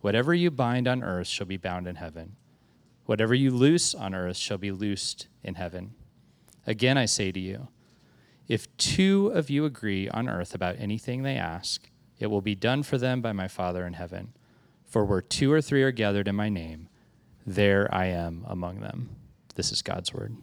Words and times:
whatever 0.00 0.34
you 0.34 0.50
bind 0.50 0.86
on 0.86 1.02
earth 1.02 1.26
shall 1.26 1.46
be 1.46 1.56
bound 1.56 1.86
in 1.86 1.96
heaven. 1.96 2.36
Whatever 3.06 3.34
you 3.34 3.50
loose 3.50 3.94
on 3.94 4.14
earth 4.14 4.36
shall 4.36 4.58
be 4.58 4.72
loosed 4.72 5.28
in 5.42 5.54
heaven. 5.54 5.94
Again, 6.66 6.98
I 6.98 7.04
say 7.04 7.30
to 7.30 7.40
you, 7.40 7.68
if 8.48 8.74
two 8.76 9.28
of 9.34 9.50
you 9.50 9.64
agree 9.64 10.08
on 10.08 10.28
earth 10.28 10.54
about 10.54 10.76
anything 10.78 11.22
they 11.22 11.36
ask, 11.36 11.88
it 12.18 12.28
will 12.28 12.40
be 12.40 12.54
done 12.54 12.82
for 12.82 12.98
them 12.98 13.20
by 13.20 13.32
my 13.32 13.48
Father 13.48 13.86
in 13.86 13.94
heaven. 13.94 14.32
For 14.84 15.04
where 15.04 15.20
two 15.20 15.52
or 15.52 15.60
three 15.60 15.82
are 15.82 15.92
gathered 15.92 16.28
in 16.28 16.36
my 16.36 16.48
name, 16.48 16.88
there 17.44 17.92
I 17.92 18.06
am 18.06 18.44
among 18.48 18.80
them. 18.80 19.16
This 19.54 19.72
is 19.72 19.82
God's 19.82 20.12
word. 20.12 20.36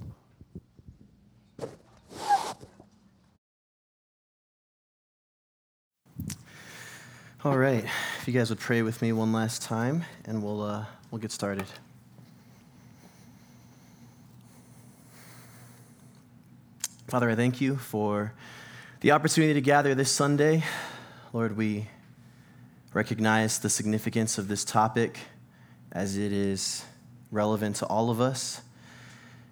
All 7.45 7.57
right, 7.57 7.83
if 7.83 8.23
you 8.25 8.31
guys 8.31 8.49
would 8.51 8.59
pray 8.61 8.83
with 8.83 9.01
me 9.01 9.11
one 9.11 9.33
last 9.33 9.63
time, 9.63 10.05
and 10.23 10.41
we'll 10.41 10.61
uh, 10.61 10.85
we'll 11.11 11.19
get 11.19 11.33
started. 11.33 11.65
Father, 17.09 17.29
I 17.29 17.35
thank 17.35 17.59
you 17.59 17.75
for 17.75 18.31
the 19.01 19.11
opportunity 19.11 19.53
to 19.55 19.59
gather 19.59 19.93
this 19.93 20.09
Sunday. 20.09 20.63
Lord, 21.33 21.57
we 21.57 21.89
recognize 22.93 23.59
the 23.59 23.69
significance 23.69 24.37
of 24.37 24.47
this 24.47 24.63
topic 24.63 25.19
as 25.91 26.15
it 26.15 26.31
is 26.31 26.85
relevant 27.29 27.75
to 27.75 27.85
all 27.87 28.09
of 28.09 28.21
us. 28.21 28.61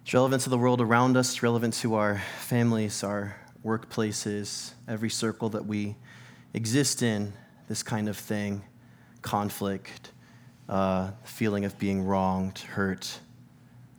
It's 0.05 0.13
relevant 0.13 0.43
to 0.43 0.49
the 0.49 0.57
world 0.57 0.79
around 0.79 1.17
us, 1.17 1.31
it's 1.31 1.43
relevant 1.43 1.73
to 1.81 1.95
our 1.95 2.21
families, 2.39 3.03
our 3.03 3.35
workplaces, 3.65 4.71
every 4.87 5.09
circle 5.09 5.49
that 5.49 5.65
we 5.65 5.97
exist 6.53 7.03
in 7.03 7.33
this 7.67 7.83
kind 7.83 8.09
of 8.09 8.17
thing 8.17 8.63
conflict, 9.21 10.11
uh, 10.67 11.11
feeling 11.23 11.65
of 11.65 11.77
being 11.77 12.03
wronged, 12.03 12.57
hurt, 12.59 13.19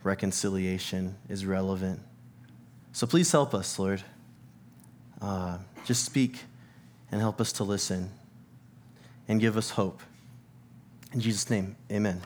reconciliation 0.03 1.15
is 1.29 1.45
relevant. 1.45 1.99
So 2.91 3.07
please 3.07 3.31
help 3.31 3.53
us, 3.53 3.79
Lord. 3.79 4.03
Uh, 5.21 5.57
just 5.85 6.05
speak 6.05 6.39
and 7.11 7.21
help 7.21 7.39
us 7.39 7.53
to 7.53 7.63
listen 7.63 8.11
and 9.27 9.39
give 9.39 9.57
us 9.57 9.69
hope. 9.69 10.01
In 11.13 11.19
Jesus' 11.19 11.49
name, 11.49 11.75
amen. 11.91 12.21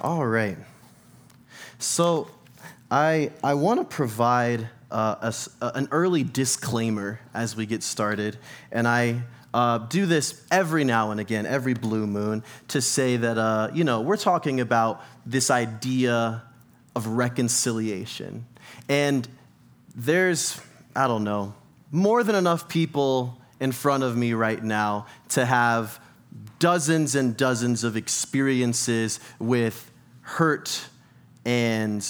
All 0.00 0.26
right. 0.26 0.58
So 1.78 2.28
I, 2.90 3.30
I 3.42 3.54
want 3.54 3.80
to 3.80 3.84
provide 3.84 4.68
uh, 4.94 5.32
a, 5.60 5.72
an 5.74 5.88
early 5.90 6.22
disclaimer 6.22 7.20
as 7.34 7.56
we 7.56 7.66
get 7.66 7.82
started. 7.82 8.38
And 8.70 8.86
I 8.86 9.22
uh, 9.52 9.78
do 9.78 10.06
this 10.06 10.42
every 10.50 10.84
now 10.84 11.10
and 11.10 11.18
again, 11.18 11.46
every 11.46 11.74
blue 11.74 12.06
moon, 12.06 12.44
to 12.68 12.80
say 12.80 13.16
that, 13.16 13.36
uh, 13.36 13.70
you 13.74 13.82
know, 13.82 14.00
we're 14.00 14.16
talking 14.16 14.60
about 14.60 15.02
this 15.26 15.50
idea 15.50 16.44
of 16.94 17.08
reconciliation. 17.08 18.46
And 18.88 19.28
there's, 19.96 20.60
I 20.94 21.08
don't 21.08 21.24
know, 21.24 21.54
more 21.90 22.22
than 22.22 22.36
enough 22.36 22.68
people 22.68 23.40
in 23.58 23.72
front 23.72 24.04
of 24.04 24.16
me 24.16 24.32
right 24.32 24.62
now 24.62 25.06
to 25.30 25.44
have 25.44 26.00
dozens 26.60 27.16
and 27.16 27.36
dozens 27.36 27.82
of 27.82 27.96
experiences 27.96 29.18
with 29.40 29.90
hurt 30.20 30.88
and 31.44 32.06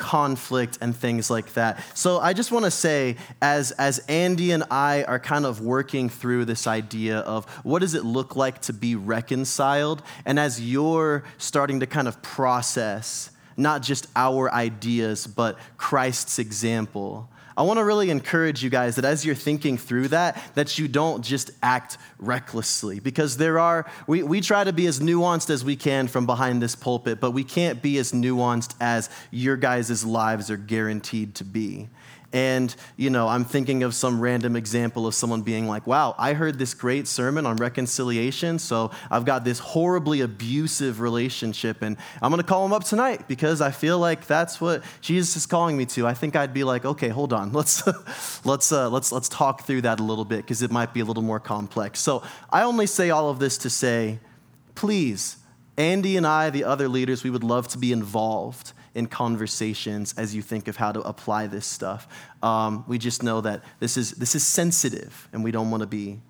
conflict 0.00 0.78
and 0.80 0.96
things 0.96 1.30
like 1.30 1.52
that. 1.52 1.84
So 1.94 2.18
I 2.18 2.32
just 2.32 2.50
want 2.50 2.64
to 2.64 2.70
say, 2.70 3.16
as, 3.40 3.70
as 3.72 3.98
Andy 4.08 4.50
and 4.50 4.64
I 4.70 5.04
are 5.04 5.20
kind 5.20 5.44
of 5.44 5.60
working 5.60 6.08
through 6.08 6.46
this 6.46 6.66
idea 6.66 7.18
of 7.18 7.44
what 7.62 7.80
does 7.80 7.94
it 7.94 8.04
look 8.04 8.34
like 8.34 8.62
to 8.62 8.72
be 8.72 8.96
reconciled, 8.96 10.02
and 10.24 10.40
as 10.40 10.60
you're 10.60 11.22
starting 11.38 11.80
to 11.80 11.86
kind 11.86 12.08
of 12.08 12.20
process 12.22 13.30
not 13.56 13.82
just 13.82 14.06
our 14.16 14.50
ideas, 14.52 15.26
but 15.26 15.58
Christ's 15.76 16.38
example. 16.38 17.28
I 17.60 17.62
want 17.62 17.76
to 17.76 17.84
really 17.84 18.08
encourage 18.08 18.64
you 18.64 18.70
guys 18.70 18.96
that 18.96 19.04
as 19.04 19.22
you're 19.22 19.34
thinking 19.34 19.76
through 19.76 20.08
that, 20.08 20.42
that 20.54 20.78
you 20.78 20.88
don't 20.88 21.22
just 21.22 21.50
act 21.62 21.98
recklessly. 22.18 23.00
Because 23.00 23.36
there 23.36 23.58
are, 23.58 23.84
we, 24.06 24.22
we 24.22 24.40
try 24.40 24.64
to 24.64 24.72
be 24.72 24.86
as 24.86 24.98
nuanced 24.98 25.50
as 25.50 25.62
we 25.62 25.76
can 25.76 26.08
from 26.08 26.24
behind 26.24 26.62
this 26.62 26.74
pulpit, 26.74 27.20
but 27.20 27.32
we 27.32 27.44
can't 27.44 27.82
be 27.82 27.98
as 27.98 28.12
nuanced 28.12 28.74
as 28.80 29.10
your 29.30 29.58
guys' 29.58 30.06
lives 30.06 30.50
are 30.50 30.56
guaranteed 30.56 31.34
to 31.34 31.44
be. 31.44 31.90
And, 32.32 32.74
you 32.96 33.10
know, 33.10 33.26
I'm 33.26 33.44
thinking 33.44 33.82
of 33.82 33.92
some 33.92 34.20
random 34.20 34.54
example 34.54 35.08
of 35.08 35.16
someone 35.16 35.42
being 35.42 35.66
like, 35.66 35.86
wow, 35.88 36.14
I 36.16 36.34
heard 36.34 36.60
this 36.60 36.74
great 36.74 37.08
sermon 37.08 37.44
on 37.44 37.56
reconciliation, 37.56 38.60
so 38.60 38.92
I've 39.10 39.24
got 39.24 39.42
this 39.42 39.58
horribly 39.58 40.20
abusive 40.20 41.00
relationship, 41.00 41.82
and 41.82 41.96
I'm 42.22 42.30
going 42.30 42.40
to 42.40 42.46
call 42.46 42.64
him 42.64 42.72
up 42.72 42.84
tonight 42.84 43.26
because 43.26 43.60
I 43.60 43.72
feel 43.72 43.98
like 43.98 44.28
that's 44.28 44.60
what 44.60 44.84
Jesus 45.00 45.36
is 45.36 45.46
calling 45.46 45.76
me 45.76 45.86
to. 45.86 46.06
I 46.06 46.14
think 46.14 46.36
I'd 46.36 46.54
be 46.54 46.62
like, 46.62 46.84
okay, 46.84 47.08
hold 47.08 47.32
on, 47.32 47.52
let's, 47.52 47.82
let's, 48.46 48.70
uh, 48.70 48.88
let's, 48.90 49.10
let's 49.10 49.28
talk 49.28 49.62
through 49.62 49.82
that 49.82 49.98
a 49.98 50.04
little 50.04 50.24
bit 50.24 50.38
because 50.38 50.62
it 50.62 50.70
might 50.70 50.94
be 50.94 51.00
a 51.00 51.04
little 51.04 51.24
more 51.24 51.40
complex. 51.40 51.98
So 51.98 52.22
I 52.48 52.62
only 52.62 52.86
say 52.86 53.10
all 53.10 53.28
of 53.28 53.40
this 53.40 53.58
to 53.58 53.70
say, 53.70 54.20
please, 54.76 55.36
Andy 55.76 56.16
and 56.16 56.26
I, 56.26 56.50
the 56.50 56.62
other 56.62 56.88
leaders, 56.88 57.24
we 57.24 57.30
would 57.30 57.42
love 57.42 57.66
to 57.68 57.78
be 57.78 57.90
involved 57.90 58.72
in 58.94 59.06
conversations 59.06 60.14
as 60.16 60.34
you 60.34 60.42
think 60.42 60.68
of 60.68 60.76
how 60.76 60.92
to 60.92 61.00
apply 61.02 61.46
this 61.46 61.66
stuff. 61.66 62.08
Um, 62.42 62.84
we 62.88 62.98
just 62.98 63.22
know 63.22 63.40
that 63.40 63.62
this 63.78 63.96
is, 63.96 64.12
this 64.12 64.34
is 64.34 64.44
sensitive 64.44 65.28
and 65.32 65.44
we 65.44 65.50
don't 65.50 65.70
want 65.70 65.82
to 65.82 65.86
be 65.86 66.20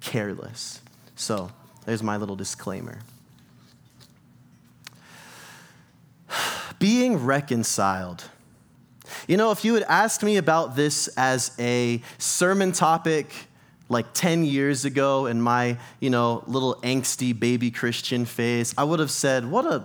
careless. 0.00 0.80
So 1.16 1.50
there's 1.84 2.02
my 2.02 2.16
little 2.16 2.36
disclaimer. 2.36 3.00
Being 6.78 7.24
reconciled. 7.24 8.24
You 9.26 9.36
know, 9.36 9.50
if 9.50 9.64
you 9.64 9.74
had 9.74 9.84
asked 9.84 10.22
me 10.22 10.36
about 10.36 10.76
this 10.76 11.08
as 11.16 11.52
a 11.58 12.02
sermon 12.18 12.72
topic 12.72 13.32
like 13.88 14.12
10 14.12 14.44
years 14.44 14.84
ago 14.84 15.26
in 15.26 15.40
my, 15.40 15.78
you 15.98 16.10
know, 16.10 16.44
little 16.46 16.74
angsty 16.82 17.38
baby 17.38 17.70
Christian 17.70 18.24
phase, 18.24 18.74
I 18.76 18.84
would 18.84 19.00
have 19.00 19.10
said, 19.10 19.50
what 19.50 19.64
a 19.64 19.84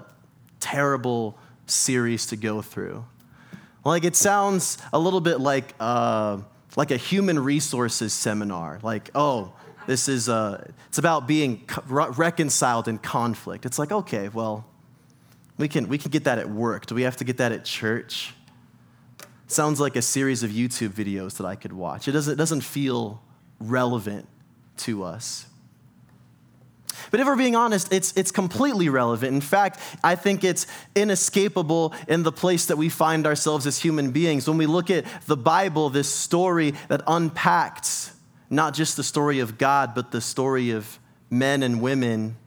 terrible 0.59 1.38
series 1.66 2.25
to 2.28 2.35
go 2.35 2.62
through. 2.62 3.06
Like 3.85 4.03
it 4.03 4.16
sounds 4.16 4.78
a 4.91 5.00
little 5.00 5.22
bit 5.22 5.40
like 5.40 5.74
uh, 5.79 6.40
like 6.75 6.91
a 6.91 6.97
human 6.97 7.40
resources 7.40 8.13
seminar. 8.13 8.79
Like, 8.81 9.09
oh, 9.13 9.53
this 9.88 10.07
is 10.07 10.29
uh, 10.29 10.66
it's 10.88 10.97
about 10.97 11.28
being 11.28 11.68
reconciled 11.88 12.88
in 12.88 12.97
conflict. 12.97 13.66
It's 13.66 13.78
like, 13.78 13.91
okay, 13.91 14.29
well, 14.29 14.66
we 15.57 15.68
can 15.68 15.88
we 15.88 15.97
can 15.97 16.12
get 16.12 16.23
that 16.23 16.40
at 16.40 16.50
work. 16.50 16.85
Do 16.85 16.96
we 16.96 17.03
have 17.03 17.18
to 17.18 17.23
get 17.23 17.38
that 17.38 17.52
at 17.52 17.66
church? 17.66 18.34
Sounds 19.47 19.79
like 19.79 19.96
a 19.96 20.02
series 20.02 20.44
of 20.44 20.52
YouTube 20.52 20.90
videos 20.90 21.38
that 21.38 21.46
I 21.46 21.56
could 21.56 21.73
watch. 21.73 22.07
It 22.07 22.13
doesn't 22.13 22.34
it 22.34 22.38
doesn't 22.38 22.62
feel 22.62 23.22
relevant 23.59 24.28
to 24.78 25.03
us. 25.03 25.46
But 27.11 27.19
if 27.19 27.27
we're 27.27 27.35
being 27.35 27.55
honest, 27.55 27.91
it's, 27.93 28.13
it's 28.17 28.31
completely 28.31 28.89
relevant. 28.89 29.34
In 29.34 29.41
fact, 29.41 29.79
I 30.03 30.16
think 30.16 30.43
it's 30.43 30.67
inescapable 30.95 31.93
in 32.07 32.23
the 32.23 32.31
place 32.31 32.66
that 32.67 32.78
we 32.78 32.90
find 32.90 33.25
ourselves 33.25 33.67
as 33.67 33.79
human 33.79 34.11
beings. 34.11 34.47
When 34.47 34.57
we 34.57 34.66
look 34.66 34.90
at 34.90 35.05
the 35.25 35.37
Bible, 35.37 35.90
this 35.90 36.07
story 36.07 36.73
that 36.90 37.01
unpacks 37.07 38.13
not 38.53 38.75
just 38.75 38.95
the 38.95 39.03
story 39.03 39.40
of 39.40 39.57
God, 39.57 39.95
but 39.95 40.11
the 40.11 40.22
story 40.22 40.69
of 40.72 40.99
men 41.29 41.63
and 41.63 41.81
women. 41.81 42.37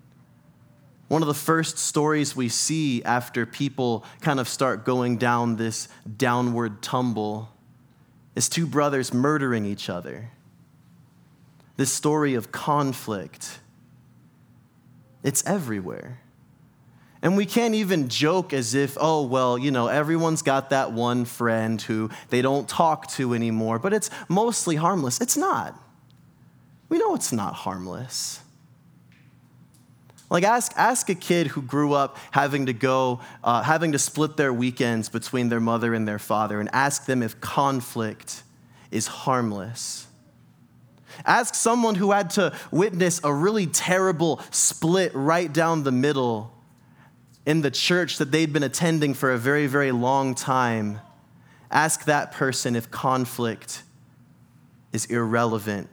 One 1.09 1.21
of 1.21 1.29
the 1.29 1.35
first 1.35 1.79
stories 1.79 2.37
we 2.37 2.49
see 2.49 3.03
after 3.03 3.45
people 3.45 4.05
kind 4.21 4.39
of 4.39 4.49
start 4.49 4.85
going 4.85 5.19
down 5.19 5.57
this 5.57 5.89
downward 6.17 6.81
tumble 6.81 7.51
is 8.37 8.49
two 8.49 8.67
brothers 8.67 9.13
murdering 9.13 9.65
each 9.65 9.91
other. 9.91 10.31
This 11.77 11.93
story 11.93 12.35
of 12.35 12.53
conflict 12.53 13.59
it's 15.23 15.45
everywhere. 15.47 16.21
And 17.23 17.37
we 17.37 17.47
can't 17.47 17.75
even 17.75 18.09
joke 18.09 18.53
as 18.53 18.75
if, 18.75 18.97
oh, 19.01 19.27
well, 19.27 19.59
you 19.59 19.71
know, 19.71 19.89
everyone's 19.89 20.43
got 20.43 20.71
that 20.71 20.93
one 20.93 21.25
friend 21.25 21.81
who 21.81 22.11
they 22.29 22.43
don't 22.43 22.69
talk 22.69 23.09
to 23.13 23.35
anymore, 23.35 23.79
but 23.79 23.93
it's 23.93 24.11
mostly 24.29 24.77
harmless. 24.77 25.21
It's 25.21 25.37
not. 25.37 25.75
We 26.89 26.99
know 26.99 27.15
it's 27.15 27.33
not 27.33 27.55
harmless. 27.55 28.41
Like 30.29 30.45
ask, 30.45 30.73
ask 30.77 31.09
a 31.09 31.15
kid 31.15 31.49
who 31.49 31.63
grew 31.63 31.93
up 31.95 32.17
having 32.33 32.67
to 32.67 32.73
go, 32.73 33.21
uh, 33.45 33.63
having 33.63 33.93
to 33.93 33.99
split 33.99 34.37
their 34.37 34.53
weekends 34.53 35.09
between 35.09 35.49
their 35.49 35.61
mother 35.61 35.95
and 35.95 36.07
their 36.07 36.19
father, 36.19 36.61
and 36.61 36.69
ask 36.73 37.07
them 37.07 37.23
if 37.23 37.41
conflict 37.41 38.43
is 38.91 39.07
harmless. 39.07 40.06
Ask 41.25 41.55
someone 41.55 41.95
who 41.95 42.13
had 42.13 42.31
to 42.31 42.55
witness 42.71 43.21
a 43.25 43.33
really 43.33 43.67
terrible 43.67 44.41
split 44.51 45.13
right 45.15 45.53
down 45.53 45.83
the 45.83 45.93
middle 45.93 46.53
in 47.47 47.63
the 47.63 47.71
church 47.71 48.19
that 48.19 48.33
they'd 48.33 48.53
been 48.53 48.65
attending 48.65 49.15
for 49.15 49.33
a 49.33 49.39
very, 49.39 49.67
very 49.67 49.93
long 49.93 50.35
time. 50.35 51.01
Ask 51.71 52.05
that 52.05 52.33
person 52.33 52.77
if 52.77 52.91
conflict 52.91 53.83
is 54.93 55.07
irrelevant. 55.07 55.89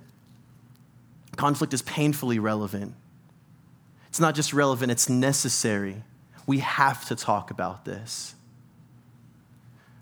Conflict 1.35 1.73
is 1.73 1.81
painfully 1.81 2.39
relevant. 2.39 2.95
It's 4.07 4.19
not 4.19 4.35
just 4.35 4.53
relevant, 4.53 4.91
it's 4.91 5.09
necessary. 5.09 6.03
We 6.45 6.59
have 6.59 7.05
to 7.05 7.15
talk 7.15 7.51
about 7.51 7.85
this. 7.85 8.35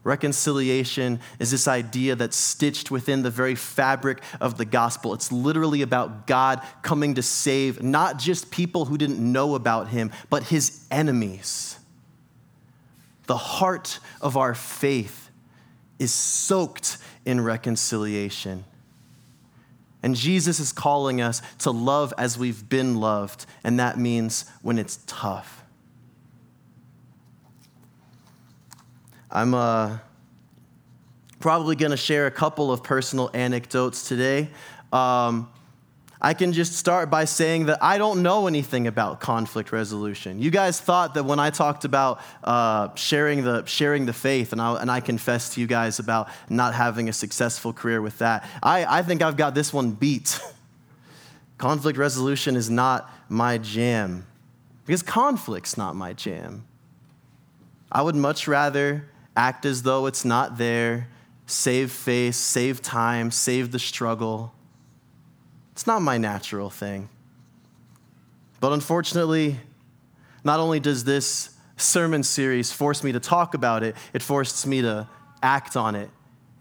Reconciliation 0.04 1.20
is 1.40 1.52
this 1.52 1.68
idea 1.68 2.16
that's 2.16 2.36
stitched 2.36 2.90
within 2.90 3.22
the 3.22 3.30
very 3.30 3.54
fabric 3.54 4.24
of 4.40 4.58
the 4.58 4.66
gospel. 4.66 5.14
It's 5.14 5.32
literally 5.32 5.84
about 5.84 6.26
God 6.26 6.62
coming 6.82 7.16
to 7.16 7.22
save 7.22 7.84
not 7.84 8.18
just 8.18 8.50
people 8.50 8.86
who 8.86 8.98
didn't 8.98 9.20
know 9.20 9.54
about 9.54 9.90
him, 9.90 10.12
but 10.30 10.44
his 10.44 10.86
enemies. 10.90 11.78
The 13.28 13.38
heart 13.38 14.00
of 14.22 14.38
our 14.38 14.56
faith 14.56 15.30
is 16.00 16.12
soaked 16.12 16.98
in 17.24 17.40
reconciliation. 17.40 18.66
And 20.02 20.16
Jesus 20.16 20.60
is 20.60 20.72
calling 20.72 21.22
us 21.22 21.44
to 21.60 21.70
love 21.70 22.12
as 22.18 22.40
we've 22.40 22.68
been 22.68 23.00
loved, 23.00 23.46
and 23.64 23.80
that 23.80 24.00
means 24.00 24.46
when 24.64 24.80
it's 24.80 24.98
tough. 25.06 25.61
I'm 29.34 29.54
uh, 29.54 29.98
probably 31.40 31.78
going 31.78 31.92
to 31.92 31.98
share 31.98 32.28
a 32.28 32.32
couple 32.32 32.72
of 32.72 32.84
personal 32.84 33.30
anecdotes 33.34 34.08
today. 34.08 34.50
Um, 34.92 35.50
I 36.22 36.34
can 36.34 36.52
just 36.52 36.74
start 36.74 37.10
by 37.10 37.24
saying 37.26 37.68
that 37.68 37.80
I 37.82 37.98
don't 37.98 38.22
know 38.24 38.46
anything 38.48 38.88
about 38.88 39.22
conflict 39.22 39.72
resolution. 39.72 40.42
You 40.42 40.52
guys 40.52 40.80
thought 40.80 41.14
that 41.14 41.24
when 41.24 41.40
I 41.40 41.50
talked 41.50 41.86
about 41.86 42.20
uh, 42.44 42.94
sharing, 42.96 43.44
the, 43.44 43.66
sharing 43.66 44.06
the 44.06 44.14
faith, 44.14 44.52
and 44.52 44.62
I, 44.62 44.82
and 44.82 44.92
I 44.92 45.00
confessed 45.00 45.54
to 45.54 45.62
you 45.62 45.68
guys 45.68 45.98
about 45.98 46.28
not 46.50 46.76
having 46.76 47.08
a 47.08 47.14
successful 47.14 47.72
career 47.72 48.02
with 48.02 48.20
that, 48.20 48.46
I, 48.62 49.00
I 49.00 49.02
think 49.02 49.22
I've 49.22 49.38
got 49.38 49.56
this 49.56 49.74
one 49.74 49.92
beat. 49.92 50.40
conflict 51.58 51.98
resolution 51.98 52.58
is 52.58 52.70
not 52.70 53.10
my 53.30 53.58
jam, 53.58 54.28
because 54.86 55.02
conflict's 55.02 55.78
not 55.78 55.96
my 55.96 56.12
jam. 56.12 56.66
I 57.92 58.02
would 58.02 58.16
much 58.16 58.48
rather 58.48 59.08
act 59.36 59.66
as 59.66 59.84
though 59.84 60.06
it's 60.06 60.26
not 60.26 60.58
there, 60.58 61.08
save 61.46 61.92
face, 61.92 62.38
save 62.38 62.82
time, 62.82 63.32
save 63.32 63.72
the 63.72 63.80
struggle 63.80 64.54
it's 65.82 65.88
not 65.88 66.04
my 66.04 66.20
natural 66.20 66.70
thing. 66.70 67.10
But 68.60 68.74
unfortunately, 68.74 69.60
not 70.44 70.60
only 70.60 70.80
does 70.80 71.04
this 71.04 71.58
sermon 71.76 72.22
series 72.22 72.72
force 72.72 73.04
me 73.04 73.12
to 73.14 73.20
talk 73.20 73.56
about 73.56 73.82
it, 73.82 73.96
it 74.14 74.22
forces 74.22 74.68
me 74.68 74.84
to 74.84 75.08
act 75.42 75.76
on 75.76 75.96
it 75.96 76.12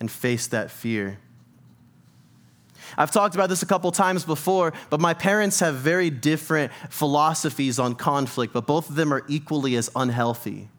and 0.00 0.10
face 0.10 0.46
that 0.46 0.70
fear. 0.70 1.18
I've 2.96 3.10
talked 3.10 3.34
about 3.34 3.50
this 3.50 3.62
a 3.62 3.66
couple 3.66 3.92
times 3.92 4.24
before, 4.24 4.72
but 4.88 5.00
my 5.00 5.12
parents 5.12 5.60
have 5.60 5.74
very 5.74 6.08
different 6.08 6.72
philosophies 6.88 7.78
on 7.78 7.96
conflict, 7.96 8.54
but 8.54 8.66
both 8.66 8.88
of 8.88 8.96
them 8.96 9.12
are 9.12 9.22
equally 9.28 9.76
as 9.76 9.90
unhealthy. 9.94 10.70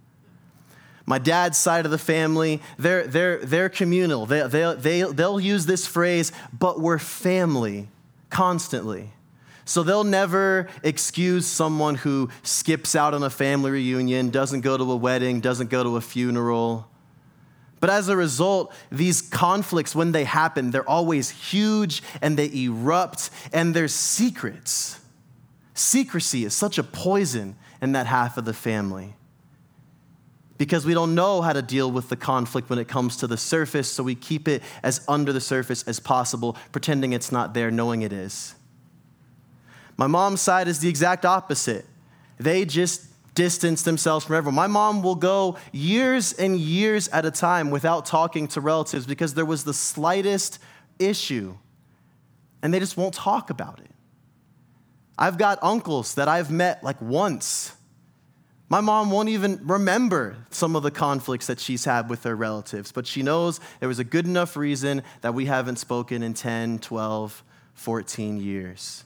My 1.06 1.18
dad's 1.18 1.57
side 1.57 1.86
of 1.86 1.92
the 1.92 1.98
family, 1.98 2.62
they're, 2.77 3.07
they're, 3.07 3.38
they're 3.44 3.69
communal. 3.69 4.25
They, 4.25 4.48
they, 4.48 4.75
they, 4.75 5.01
they'll 5.01 5.39
use 5.39 5.65
this 5.65 5.88
phrase, 5.88 6.31
but 6.57 6.80
we're 6.80 7.00
family 7.00 7.89
constantly. 8.30 9.12
So 9.65 9.83
they'll 9.83 10.03
never 10.03 10.68
excuse 10.83 11.45
someone 11.45 11.95
who 11.95 12.30
skips 12.44 12.95
out 12.95 13.13
on 13.13 13.24
a 13.24 13.30
family 13.30 13.71
reunion, 13.71 14.30
doesn't 14.30 14.62
go 14.62 14.77
to 14.77 14.92
a 14.92 14.95
wedding, 14.95 15.39
doesn't 15.39 15.69
go 15.69 15.83
to 15.83 15.98
a 15.98 16.01
funeral. 16.01 16.88
But 17.80 17.89
as 17.89 18.09
a 18.09 18.15
result, 18.15 18.74
these 18.92 19.21
conflicts, 19.21 19.95
when 19.95 20.12
they 20.12 20.24
happen, 20.24 20.71
they're 20.71 20.88
always 20.88 21.30
huge 21.30 22.03
and 22.21 22.38
they 22.38 22.51
erupt 22.53 23.31
and 23.51 23.74
there's 23.74 23.94
secrets. 23.94 25.00
Secrecy 25.74 26.45
is 26.45 26.53
such 26.53 26.77
a 26.77 26.83
poison 26.83 27.56
in 27.81 27.94
that 27.94 28.06
half 28.06 28.38
of 28.38 28.45
the 28.45 28.53
family 28.53 29.15
because 30.61 30.85
we 30.85 30.93
don't 30.93 31.15
know 31.15 31.41
how 31.41 31.51
to 31.51 31.61
deal 31.63 31.89
with 31.89 32.09
the 32.09 32.15
conflict 32.15 32.69
when 32.69 32.77
it 32.77 32.87
comes 32.87 33.17
to 33.17 33.25
the 33.25 33.35
surface, 33.35 33.91
so 33.91 34.03
we 34.03 34.13
keep 34.13 34.47
it 34.47 34.61
as 34.83 35.03
under 35.07 35.33
the 35.33 35.41
surface 35.41 35.81
as 35.87 35.99
possible, 35.99 36.55
pretending 36.71 37.13
it's 37.13 37.31
not 37.31 37.55
there, 37.55 37.71
knowing 37.71 38.03
it 38.03 38.13
is. 38.13 38.53
My 39.97 40.05
mom's 40.05 40.39
side 40.39 40.67
is 40.67 40.77
the 40.77 40.87
exact 40.87 41.25
opposite. 41.25 41.87
They 42.37 42.63
just 42.65 43.07
distance 43.33 43.81
themselves 43.81 44.23
from 44.23 44.35
everyone. 44.35 44.53
My 44.53 44.67
mom 44.67 45.01
will 45.01 45.15
go 45.15 45.57
years 45.71 46.31
and 46.33 46.59
years 46.59 47.07
at 47.07 47.25
a 47.25 47.31
time 47.31 47.71
without 47.71 48.05
talking 48.05 48.47
to 48.49 48.61
relatives 48.61 49.07
because 49.07 49.33
there 49.33 49.45
was 49.45 49.63
the 49.63 49.73
slightest 49.73 50.59
issue 50.99 51.55
and 52.61 52.71
they 52.71 52.77
just 52.77 52.97
won't 52.97 53.15
talk 53.15 53.49
about 53.49 53.79
it. 53.79 53.89
I've 55.17 55.39
got 55.39 55.57
uncles 55.63 56.13
that 56.13 56.27
I've 56.27 56.51
met 56.51 56.83
like 56.83 57.01
once 57.01 57.73
my 58.71 58.79
mom 58.79 59.12
won't 59.12 59.27
even 59.27 59.59
remember 59.68 60.38
some 60.50 60.77
of 60.77 60.83
the 60.83 60.91
conflicts 60.91 61.47
that 61.47 61.59
she's 61.59 61.83
had 61.83 62.09
with 62.09 62.23
her 62.23 62.38
relatives, 62.38 62.94
but 62.94 63.06
she 63.06 63.21
knows 63.21 63.59
there 63.81 63.89
was 63.89 64.00
a 64.00 64.06
good 64.06 64.25
enough 64.25 64.56
reason 64.56 65.03
that 65.19 65.33
we 65.33 65.44
haven't 65.44 65.75
spoken 65.75 66.23
in 66.23 66.33
10, 66.33 66.79
12, 66.79 67.44
14 67.73 68.39
years. 68.39 69.03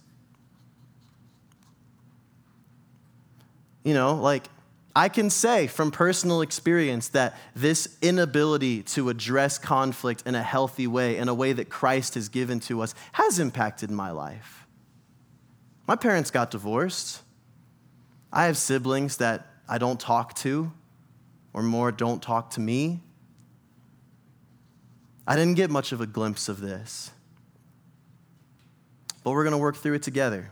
You 3.83 3.95
know, 3.95 4.13
like, 4.13 4.49
I 4.95 5.09
can 5.09 5.31
say 5.31 5.65
from 5.65 5.89
personal 5.89 6.41
experience 6.41 7.07
that 7.09 7.35
this 7.55 7.97
inability 8.03 8.83
to 8.83 9.09
address 9.09 9.57
conflict 9.57 10.21
in 10.27 10.35
a 10.35 10.43
healthy 10.43 10.85
way, 10.85 11.17
in 11.17 11.27
a 11.27 11.33
way 11.33 11.53
that 11.53 11.69
Christ 11.69 12.13
has 12.13 12.29
given 12.29 12.59
to 12.61 12.83
us, 12.83 12.93
has 13.13 13.39
impacted 13.39 13.89
my 13.89 14.11
life. 14.11 14.67
My 15.87 15.95
parents 15.95 16.29
got 16.29 16.51
divorced. 16.51 17.23
I 18.31 18.45
have 18.45 18.57
siblings 18.57 19.17
that 19.17 19.47
I 19.67 19.77
don't 19.77 19.99
talk 19.99 20.35
to, 20.35 20.71
or 21.53 21.63
more, 21.63 21.91
don't 21.91 22.21
talk 22.21 22.51
to 22.51 22.59
me. 22.59 23.01
I 25.27 25.35
didn't 25.35 25.55
get 25.55 25.71
much 25.71 25.91
of 25.91 26.01
a 26.01 26.05
glimpse 26.05 26.47
of 26.49 26.61
this. 26.61 27.11
But 29.23 29.31
we're 29.31 29.43
going 29.43 29.53
to 29.53 29.57
work 29.57 29.75
through 29.75 29.95
it 29.95 30.03
together. 30.03 30.51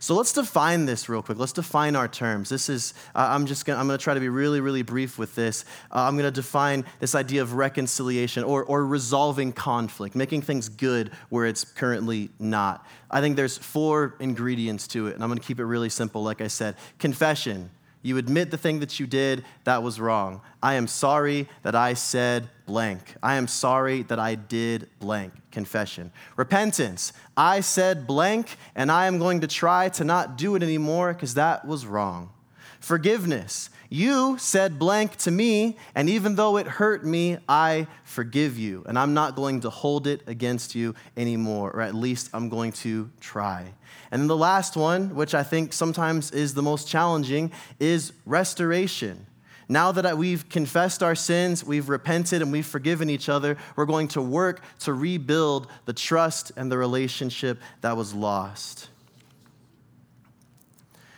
So 0.00 0.14
let's 0.14 0.32
define 0.32 0.86
this 0.86 1.08
real 1.08 1.22
quick. 1.22 1.38
Let's 1.38 1.52
define 1.52 1.96
our 1.96 2.08
terms. 2.08 2.48
This 2.48 2.68
is, 2.68 2.94
uh, 3.14 3.28
I'm 3.30 3.46
just 3.46 3.66
gonna, 3.66 3.78
I'm 3.78 3.86
gonna 3.86 3.98
try 3.98 4.14
to 4.14 4.20
be 4.20 4.28
really, 4.28 4.60
really 4.60 4.82
brief 4.82 5.18
with 5.18 5.34
this. 5.34 5.64
Uh, 5.90 6.02
I'm 6.02 6.16
gonna 6.16 6.30
define 6.30 6.84
this 7.00 7.14
idea 7.14 7.42
of 7.42 7.54
reconciliation 7.54 8.44
or, 8.44 8.64
or 8.64 8.86
resolving 8.86 9.52
conflict, 9.52 10.14
making 10.14 10.42
things 10.42 10.68
good 10.68 11.10
where 11.28 11.46
it's 11.46 11.64
currently 11.64 12.30
not. 12.38 12.86
I 13.10 13.20
think 13.20 13.36
there's 13.36 13.58
four 13.58 14.14
ingredients 14.20 14.86
to 14.88 15.08
it, 15.08 15.14
and 15.14 15.22
I'm 15.22 15.30
gonna 15.30 15.40
keep 15.40 15.58
it 15.58 15.64
really 15.64 15.88
simple, 15.88 16.22
like 16.22 16.40
I 16.40 16.48
said. 16.48 16.76
Confession, 16.98 17.70
you 18.02 18.16
admit 18.16 18.50
the 18.50 18.58
thing 18.58 18.80
that 18.80 19.00
you 19.00 19.06
did, 19.06 19.44
that 19.64 19.82
was 19.82 19.98
wrong. 19.98 20.40
I 20.62 20.74
am 20.74 20.86
sorry 20.86 21.48
that 21.62 21.74
I 21.74 21.94
said 21.94 22.48
blank. 22.68 23.16
I 23.20 23.34
am 23.34 23.48
sorry 23.48 24.02
that 24.04 24.20
I 24.20 24.36
did 24.36 24.88
blank. 25.00 25.32
Confession. 25.50 26.12
Repentance. 26.36 27.12
I 27.36 27.60
said 27.60 28.06
blank, 28.06 28.56
and 28.76 28.92
I 28.92 29.06
am 29.06 29.18
going 29.18 29.40
to 29.40 29.48
try 29.48 29.88
to 29.88 30.04
not 30.04 30.38
do 30.38 30.54
it 30.54 30.62
anymore 30.62 31.12
because 31.12 31.34
that 31.34 31.66
was 31.66 31.84
wrong. 31.84 32.30
Forgiveness. 32.78 33.70
You 33.90 34.36
said 34.38 34.78
blank 34.78 35.16
to 35.16 35.30
me, 35.30 35.78
and 35.94 36.10
even 36.10 36.36
though 36.36 36.58
it 36.58 36.66
hurt 36.66 37.04
me, 37.04 37.38
I 37.48 37.86
forgive 38.04 38.58
you. 38.58 38.84
And 38.86 38.98
I'm 38.98 39.14
not 39.14 39.34
going 39.34 39.60
to 39.62 39.70
hold 39.70 40.06
it 40.06 40.22
against 40.26 40.74
you 40.74 40.94
anymore, 41.16 41.70
or 41.70 41.80
at 41.80 41.94
least 41.94 42.28
I'm 42.34 42.50
going 42.50 42.72
to 42.72 43.10
try. 43.18 43.72
And 44.10 44.20
then 44.20 44.28
the 44.28 44.36
last 44.36 44.76
one, 44.76 45.14
which 45.14 45.34
I 45.34 45.42
think 45.42 45.72
sometimes 45.72 46.30
is 46.32 46.52
the 46.52 46.62
most 46.62 46.86
challenging, 46.86 47.50
is 47.80 48.12
restoration. 48.26 49.26
Now 49.68 49.92
that 49.92 50.16
we've 50.16 50.48
confessed 50.48 51.02
our 51.02 51.14
sins, 51.14 51.62
we've 51.62 51.90
repented, 51.90 52.40
and 52.40 52.50
we've 52.50 52.66
forgiven 52.66 53.10
each 53.10 53.28
other, 53.28 53.58
we're 53.76 53.84
going 53.84 54.08
to 54.08 54.22
work 54.22 54.62
to 54.80 54.94
rebuild 54.94 55.66
the 55.84 55.92
trust 55.92 56.52
and 56.56 56.72
the 56.72 56.78
relationship 56.78 57.60
that 57.82 57.96
was 57.96 58.14
lost. 58.14 58.88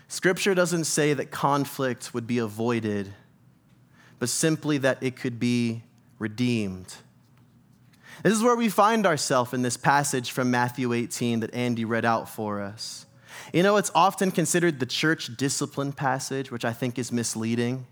Scripture 0.09 0.57
doesn't 0.57 0.85
say 0.85 1.15
that 1.15 1.31
conflict 1.31 2.13
would 2.13 2.27
be 2.27 2.39
avoided, 2.39 3.15
but 4.19 4.29
simply 4.29 4.79
that 4.79 5.01
it 5.01 5.15
could 5.15 5.39
be 5.39 5.85
redeemed. 6.19 6.97
This 8.25 8.33
is 8.33 8.43
where 8.43 8.57
we 8.57 8.69
find 8.69 9.07
ourselves 9.07 9.55
in 9.55 9.63
this 9.63 9.77
passage 9.77 10.33
from 10.33 10.51
Matthew 10.51 10.93
18 10.93 11.41
that 11.41 11.55
Andy 11.55 11.85
read 11.85 12.05
out 12.05 12.29
for 12.29 12.61
us. 12.61 13.07
You 13.53 13.63
know, 13.63 13.77
it's 13.77 13.93
often 13.95 14.33
considered 14.33 14.81
the 14.81 14.87
church 14.87 15.37
discipline 15.37 15.93
passage, 15.93 16.51
which 16.51 16.65
I 16.65 16.73
think 16.73 16.99
is 16.99 17.13
misleading. 17.13 17.87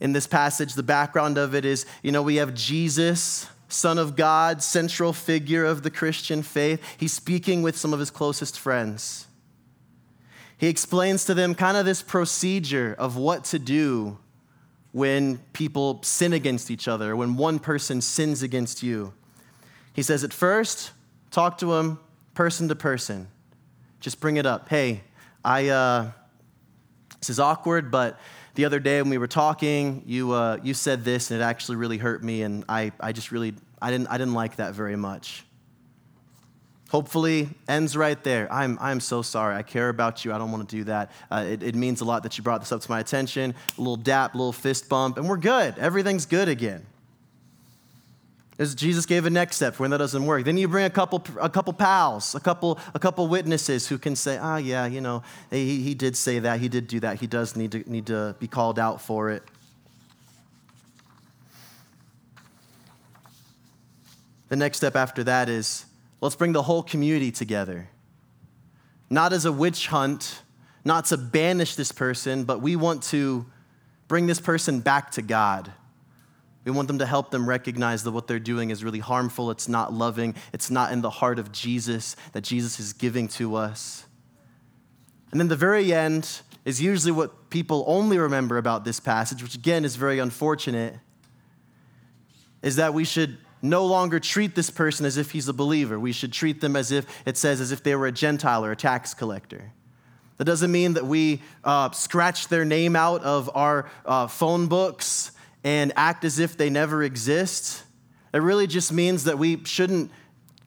In 0.00 0.12
this 0.12 0.26
passage, 0.26 0.74
the 0.74 0.82
background 0.82 1.38
of 1.38 1.54
it 1.54 1.64
is 1.64 1.86
you 2.02 2.12
know, 2.12 2.22
we 2.22 2.36
have 2.36 2.54
Jesus, 2.54 3.48
Son 3.68 3.98
of 3.98 4.16
God, 4.16 4.62
central 4.62 5.12
figure 5.12 5.64
of 5.64 5.82
the 5.82 5.90
Christian 5.90 6.42
faith. 6.42 6.82
He's 6.96 7.12
speaking 7.12 7.62
with 7.62 7.76
some 7.76 7.92
of 7.92 8.00
his 8.00 8.10
closest 8.10 8.58
friends. 8.58 9.26
He 10.58 10.68
explains 10.68 11.24
to 11.26 11.34
them 11.34 11.54
kind 11.54 11.76
of 11.76 11.84
this 11.84 12.02
procedure 12.02 12.94
of 12.98 13.16
what 13.16 13.44
to 13.46 13.58
do 13.58 14.18
when 14.92 15.38
people 15.52 16.02
sin 16.02 16.32
against 16.32 16.70
each 16.70 16.88
other, 16.88 17.14
when 17.14 17.36
one 17.36 17.58
person 17.58 18.00
sins 18.00 18.42
against 18.42 18.82
you. 18.82 19.12
He 19.92 20.02
says, 20.02 20.24
at 20.24 20.32
first, 20.32 20.92
talk 21.30 21.58
to 21.58 21.74
him 21.74 21.98
person 22.32 22.68
to 22.68 22.74
person. 22.74 23.28
Just 24.00 24.20
bring 24.20 24.36
it 24.36 24.46
up. 24.46 24.68
Hey, 24.68 25.02
I, 25.44 25.68
uh, 25.68 26.10
this 27.20 27.30
is 27.30 27.40
awkward, 27.40 27.90
but 27.90 28.18
the 28.56 28.64
other 28.64 28.80
day 28.80 29.00
when 29.00 29.10
we 29.10 29.18
were 29.18 29.26
talking, 29.26 30.02
you, 30.06 30.32
uh, 30.32 30.58
you 30.62 30.74
said 30.74 31.04
this 31.04 31.30
and 31.30 31.40
it 31.40 31.44
actually 31.44 31.76
really 31.76 31.98
hurt 31.98 32.24
me, 32.24 32.42
and 32.42 32.64
I, 32.68 32.90
I 32.98 33.12
just 33.12 33.30
really, 33.30 33.54
I 33.80 33.90
didn't, 33.90 34.08
I 34.08 34.18
didn't 34.18 34.34
like 34.34 34.56
that 34.56 34.74
very 34.74 34.96
much. 34.96 35.44
Hopefully, 36.88 37.48
ends 37.68 37.96
right 37.96 38.22
there. 38.24 38.50
I'm, 38.52 38.78
I'm 38.80 39.00
so 39.00 39.20
sorry. 39.20 39.56
I 39.56 39.62
care 39.62 39.88
about 39.88 40.24
you. 40.24 40.32
I 40.32 40.38
don't 40.38 40.52
want 40.52 40.68
to 40.68 40.76
do 40.76 40.84
that. 40.84 41.10
Uh, 41.30 41.44
it, 41.46 41.62
it 41.62 41.74
means 41.74 42.00
a 42.00 42.04
lot 42.04 42.22
that 42.22 42.38
you 42.38 42.44
brought 42.44 42.60
this 42.60 42.72
up 42.72 42.80
to 42.80 42.90
my 42.90 43.00
attention. 43.00 43.54
A 43.76 43.80
little 43.80 43.96
dap, 43.96 44.34
a 44.34 44.38
little 44.38 44.52
fist 44.52 44.88
bump, 44.88 45.18
and 45.18 45.28
we're 45.28 45.36
good. 45.36 45.76
Everything's 45.78 46.26
good 46.26 46.48
again. 46.48 46.86
As 48.58 48.74
Jesus 48.74 49.04
gave 49.04 49.26
a 49.26 49.30
next 49.30 49.56
step 49.56 49.78
when 49.78 49.90
that 49.90 49.98
doesn't 49.98 50.24
work. 50.24 50.44
Then 50.44 50.56
you 50.56 50.66
bring 50.66 50.86
a 50.86 50.90
couple, 50.90 51.22
a 51.38 51.50
couple 51.50 51.74
pals, 51.74 52.34
a 52.34 52.40
couple, 52.40 52.78
a 52.94 52.98
couple 52.98 53.28
witnesses 53.28 53.86
who 53.86 53.98
can 53.98 54.16
say, 54.16 54.38
ah, 54.38 54.54
oh, 54.54 54.56
yeah, 54.56 54.86
you 54.86 55.02
know, 55.02 55.22
he, 55.50 55.82
he 55.82 55.94
did 55.94 56.16
say 56.16 56.38
that, 56.38 56.58
he 56.58 56.68
did 56.68 56.86
do 56.86 57.00
that, 57.00 57.20
he 57.20 57.26
does 57.26 57.54
need 57.54 57.72
to, 57.72 57.90
need 57.90 58.06
to 58.06 58.34
be 58.38 58.46
called 58.46 58.78
out 58.78 59.02
for 59.02 59.30
it. 59.30 59.42
The 64.48 64.56
next 64.56 64.78
step 64.78 64.96
after 64.96 65.24
that 65.24 65.48
is 65.48 65.84
let's 66.22 66.36
bring 66.36 66.52
the 66.52 66.62
whole 66.62 66.82
community 66.82 67.30
together. 67.30 67.88
Not 69.10 69.32
as 69.32 69.44
a 69.44 69.52
witch 69.52 69.88
hunt, 69.88 70.42
not 70.84 71.06
to 71.06 71.18
banish 71.18 71.74
this 71.74 71.92
person, 71.92 72.44
but 72.44 72.62
we 72.62 72.74
want 72.76 73.02
to 73.04 73.44
bring 74.08 74.26
this 74.26 74.40
person 74.40 74.80
back 74.80 75.10
to 75.12 75.22
God. 75.22 75.72
We 76.66 76.72
want 76.72 76.88
them 76.88 76.98
to 76.98 77.06
help 77.06 77.30
them 77.30 77.48
recognize 77.48 78.02
that 78.02 78.10
what 78.10 78.26
they're 78.26 78.40
doing 78.40 78.70
is 78.70 78.82
really 78.82 78.98
harmful. 78.98 79.52
It's 79.52 79.68
not 79.68 79.92
loving. 79.92 80.34
It's 80.52 80.68
not 80.68 80.92
in 80.92 81.00
the 81.00 81.10
heart 81.10 81.38
of 81.38 81.52
Jesus 81.52 82.16
that 82.32 82.40
Jesus 82.40 82.80
is 82.80 82.92
giving 82.92 83.28
to 83.28 83.54
us. 83.54 84.04
And 85.30 85.38
then 85.38 85.46
the 85.46 85.54
very 85.54 85.94
end 85.94 86.40
is 86.64 86.82
usually 86.82 87.12
what 87.12 87.50
people 87.50 87.84
only 87.86 88.18
remember 88.18 88.58
about 88.58 88.84
this 88.84 88.98
passage, 88.98 89.44
which 89.44 89.54
again 89.54 89.84
is 89.84 89.94
very 89.94 90.18
unfortunate, 90.18 90.96
is 92.62 92.74
that 92.76 92.92
we 92.92 93.04
should 93.04 93.38
no 93.62 93.86
longer 93.86 94.18
treat 94.18 94.56
this 94.56 94.68
person 94.68 95.06
as 95.06 95.16
if 95.16 95.30
he's 95.30 95.46
a 95.46 95.52
believer. 95.52 96.00
We 96.00 96.10
should 96.10 96.32
treat 96.32 96.60
them 96.60 96.74
as 96.74 96.90
if 96.90 97.06
it 97.24 97.36
says, 97.36 97.60
as 97.60 97.70
if 97.70 97.84
they 97.84 97.94
were 97.94 98.08
a 98.08 98.12
Gentile 98.12 98.64
or 98.64 98.72
a 98.72 98.76
tax 98.76 99.14
collector. 99.14 99.72
That 100.38 100.46
doesn't 100.46 100.72
mean 100.72 100.94
that 100.94 101.06
we 101.06 101.42
uh, 101.62 101.92
scratch 101.92 102.48
their 102.48 102.64
name 102.64 102.96
out 102.96 103.22
of 103.22 103.48
our 103.54 103.88
uh, 104.04 104.26
phone 104.26 104.66
books 104.66 105.30
and 105.66 105.92
act 105.96 106.24
as 106.24 106.38
if 106.38 106.56
they 106.56 106.70
never 106.70 107.02
exist. 107.02 107.82
It 108.32 108.38
really 108.38 108.68
just 108.68 108.92
means 108.92 109.24
that 109.24 109.36
we 109.36 109.64
shouldn't 109.64 110.12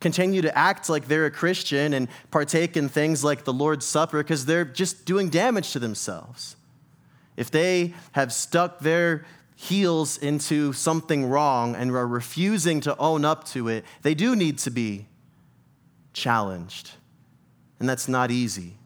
continue 0.01 0.41
to 0.41 0.57
act 0.57 0.89
like 0.89 1.07
they're 1.07 1.25
a 1.25 1.31
Christian 1.31 1.93
and 1.93 2.09
partake 2.31 2.75
in 2.75 2.89
things 2.89 3.23
like 3.23 3.45
the 3.45 3.53
Lord's 3.53 3.85
Supper 3.85 4.17
because 4.21 4.45
they're 4.45 4.65
just 4.65 5.05
doing 5.05 5.29
damage 5.29 5.71
to 5.71 5.79
themselves. 5.79 6.57
If 7.37 7.49
they 7.49 7.93
have 8.11 8.33
stuck 8.33 8.79
their 8.79 9.25
heels 9.55 10.17
into 10.17 10.73
something 10.73 11.27
wrong 11.27 11.77
and 11.77 11.91
are 11.91 12.05
refusing 12.05 12.81
to 12.81 12.97
own 12.97 13.23
up 13.23 13.45
to 13.45 13.69
it, 13.69 13.85
they 14.01 14.13
do 14.13 14.35
need 14.35 14.57
to 14.57 14.69
be 14.69 15.07
challenged. 16.11 16.91
And 17.79 17.87
that's 17.87 18.09
not 18.09 18.31
easy. 18.31 18.78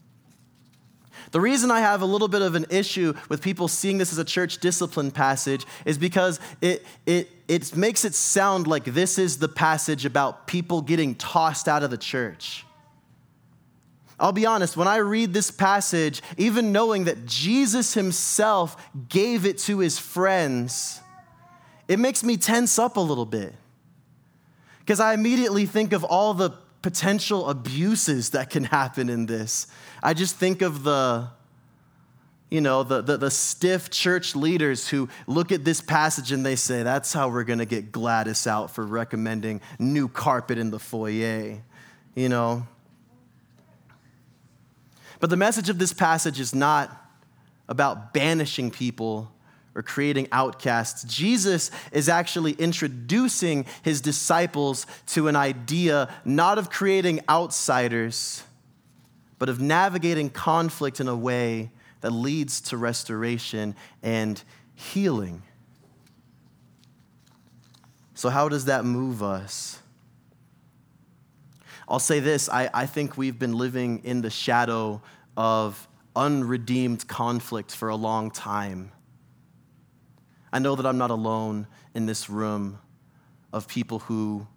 The 1.33 1.41
reason 1.41 1.71
I 1.71 1.79
have 1.79 2.03
a 2.03 2.05
little 2.05 2.27
bit 2.27 2.43
of 2.43 2.53
an 2.53 2.67
issue 2.69 3.15
with 3.27 3.41
people 3.41 3.67
seeing 3.67 3.97
this 3.97 4.11
as 4.11 4.19
a 4.19 4.23
church 4.23 4.59
discipline 4.59 5.09
passage 5.09 5.65
is 5.83 5.97
because 5.97 6.39
it, 6.61 6.85
it, 7.07 7.27
it 7.47 7.75
makes 7.75 8.05
it 8.05 8.13
sound 8.13 8.67
like 8.67 8.85
this 8.85 9.17
is 9.17 9.39
the 9.39 9.47
passage 9.47 10.05
about 10.05 10.45
people 10.45 10.83
getting 10.83 11.15
tossed 11.15 11.67
out 11.67 11.81
of 11.81 11.89
the 11.89 11.97
church. 11.97 12.67
I'll 14.19 14.31
be 14.31 14.45
honest, 14.45 14.77
when 14.77 14.87
I 14.87 14.97
read 14.97 15.33
this 15.33 15.49
passage, 15.49 16.21
even 16.37 16.71
knowing 16.71 17.05
that 17.05 17.25
Jesus 17.25 17.95
himself 17.95 18.77
gave 19.09 19.47
it 19.47 19.57
to 19.59 19.79
his 19.79 19.97
friends, 19.97 21.01
it 21.87 21.97
makes 21.97 22.23
me 22.23 22.37
tense 22.37 22.77
up 22.77 22.95
a 22.95 23.01
little 23.01 23.25
bit. 23.25 23.55
Because 24.81 24.99
I 24.99 25.15
immediately 25.15 25.65
think 25.65 25.93
of 25.93 26.03
all 26.03 26.35
the 26.35 26.51
potential 26.83 27.49
abuses 27.49 28.31
that 28.31 28.51
can 28.51 28.65
happen 28.65 29.09
in 29.09 29.25
this. 29.25 29.65
I 30.03 30.13
just 30.13 30.35
think 30.35 30.61
of 30.61 30.83
the, 30.83 31.29
you 32.51 32.61
know, 32.61 32.83
the, 32.83 33.01
the, 33.01 33.17
the, 33.17 33.31
stiff 33.31 33.89
church 33.89 34.35
leaders 34.35 34.89
who 34.89 35.09
look 35.25 35.51
at 35.51 35.63
this 35.63 35.81
passage 35.81 36.31
and 36.33 36.45
they 36.45 36.57
say, 36.57 36.83
that's 36.83 37.13
how 37.13 37.29
we're 37.29 37.45
going 37.45 37.59
to 37.59 37.65
get 37.65 37.91
Gladys 37.91 38.45
out 38.45 38.69
for 38.69 38.85
recommending 38.85 39.61
new 39.79 40.09
carpet 40.09 40.57
in 40.57 40.69
the 40.69 40.77
foyer, 40.77 41.63
you 42.15 42.29
know. 42.29 42.67
But 45.21 45.29
the 45.29 45.37
message 45.37 45.69
of 45.69 45.79
this 45.79 45.93
passage 45.93 46.39
is 46.39 46.53
not 46.53 46.91
about 47.69 48.13
banishing 48.13 48.69
people 48.69 49.31
or 49.75 49.81
creating 49.81 50.27
outcasts. 50.31 51.03
Jesus 51.03 51.71
is 51.91 52.09
actually 52.09 52.53
introducing 52.53 53.65
his 53.81 54.01
disciples 54.01 54.85
to 55.07 55.27
an 55.27 55.35
idea 55.35 56.13
not 56.25 56.57
of 56.57 56.69
creating 56.69 57.19
outsiders, 57.29 58.43
but 59.39 59.49
of 59.49 59.59
navigating 59.59 60.29
conflict 60.29 60.99
in 60.99 61.07
a 61.07 61.15
way 61.15 61.71
that 62.01 62.11
leads 62.11 62.61
to 62.61 62.77
restoration 62.77 63.75
and 64.01 64.41
healing. 64.75 65.41
So, 68.13 68.29
how 68.29 68.47
does 68.47 68.65
that 68.65 68.85
move 68.85 69.23
us? 69.23 69.79
I'll 71.87 71.99
say 71.99 72.19
this 72.19 72.47
I, 72.47 72.69
I 72.73 72.85
think 72.85 73.17
we've 73.17 73.37
been 73.37 73.53
living 73.53 74.01
in 74.03 74.21
the 74.21 74.29
shadow 74.29 75.01
of 75.35 75.87
unredeemed 76.15 77.07
conflict 77.07 77.75
for 77.75 77.89
a 77.89 77.95
long 77.95 78.31
time. 78.31 78.92
I 80.53 80.59
know 80.59 80.75
that 80.75 80.85
I'm 80.85 80.99
not 80.99 81.09
alone 81.09 81.65
in 81.95 82.05
this 82.05 82.29
room 82.29 82.77
of 83.51 83.67
people 83.67 83.99
who 83.99 84.47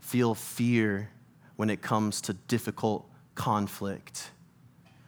feel 0.00 0.34
fear 0.34 1.10
when 1.56 1.68
it 1.68 1.82
comes 1.82 2.22
to 2.22 2.32
difficult 2.32 3.06
conflict. 3.34 4.30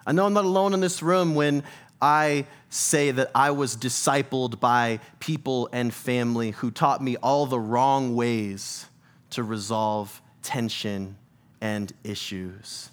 I 0.06 0.12
know 0.12 0.26
I'm 0.26 0.34
not 0.34 0.44
alone 0.44 0.74
in 0.74 0.80
this 0.80 1.02
room 1.02 1.34
when 1.34 1.62
I 2.02 2.46
say 2.68 3.12
that 3.12 3.30
I 3.34 3.52
was 3.52 3.78
discipled 3.78 4.60
by 4.60 5.00
people 5.20 5.70
and 5.72 5.92
family 5.92 6.50
who 6.50 6.70
taught 6.70 7.02
me 7.02 7.16
all 7.16 7.46
the 7.46 7.58
wrong 7.58 8.14
ways 8.14 8.84
to 9.30 9.42
resolve 9.42 10.20
tension 10.42 11.16
and 11.62 11.90
issues. 12.04 12.90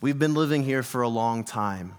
We've 0.00 0.18
been 0.18 0.34
living 0.34 0.64
here 0.64 0.82
for 0.82 1.02
a 1.02 1.08
long 1.08 1.44
time. 1.44 1.94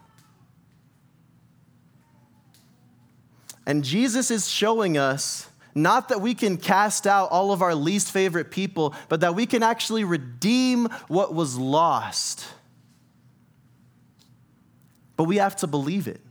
And 3.67 3.83
Jesus 3.83 4.31
is 4.31 4.47
showing 4.47 4.97
us 4.97 5.49
not 5.75 6.07
that 6.09 6.21
we 6.21 6.33
can 6.33 6.55
cast 6.55 7.05
out 7.05 7.29
all 7.31 7.51
of 7.51 7.61
our 7.61 7.75
least 7.75 8.11
favorite 8.11 8.49
people, 8.49 8.95
but 9.09 9.19
that 9.19 9.35
we 9.35 9.45
can 9.45 9.61
actually 9.61 10.05
redeem 10.05 10.85
what 11.09 11.35
was 11.35 11.57
lost. 11.57 12.47
But 15.17 15.25
we 15.25 15.35
have 15.35 15.57
to 15.57 15.67
believe 15.67 16.07
it. 16.07 16.21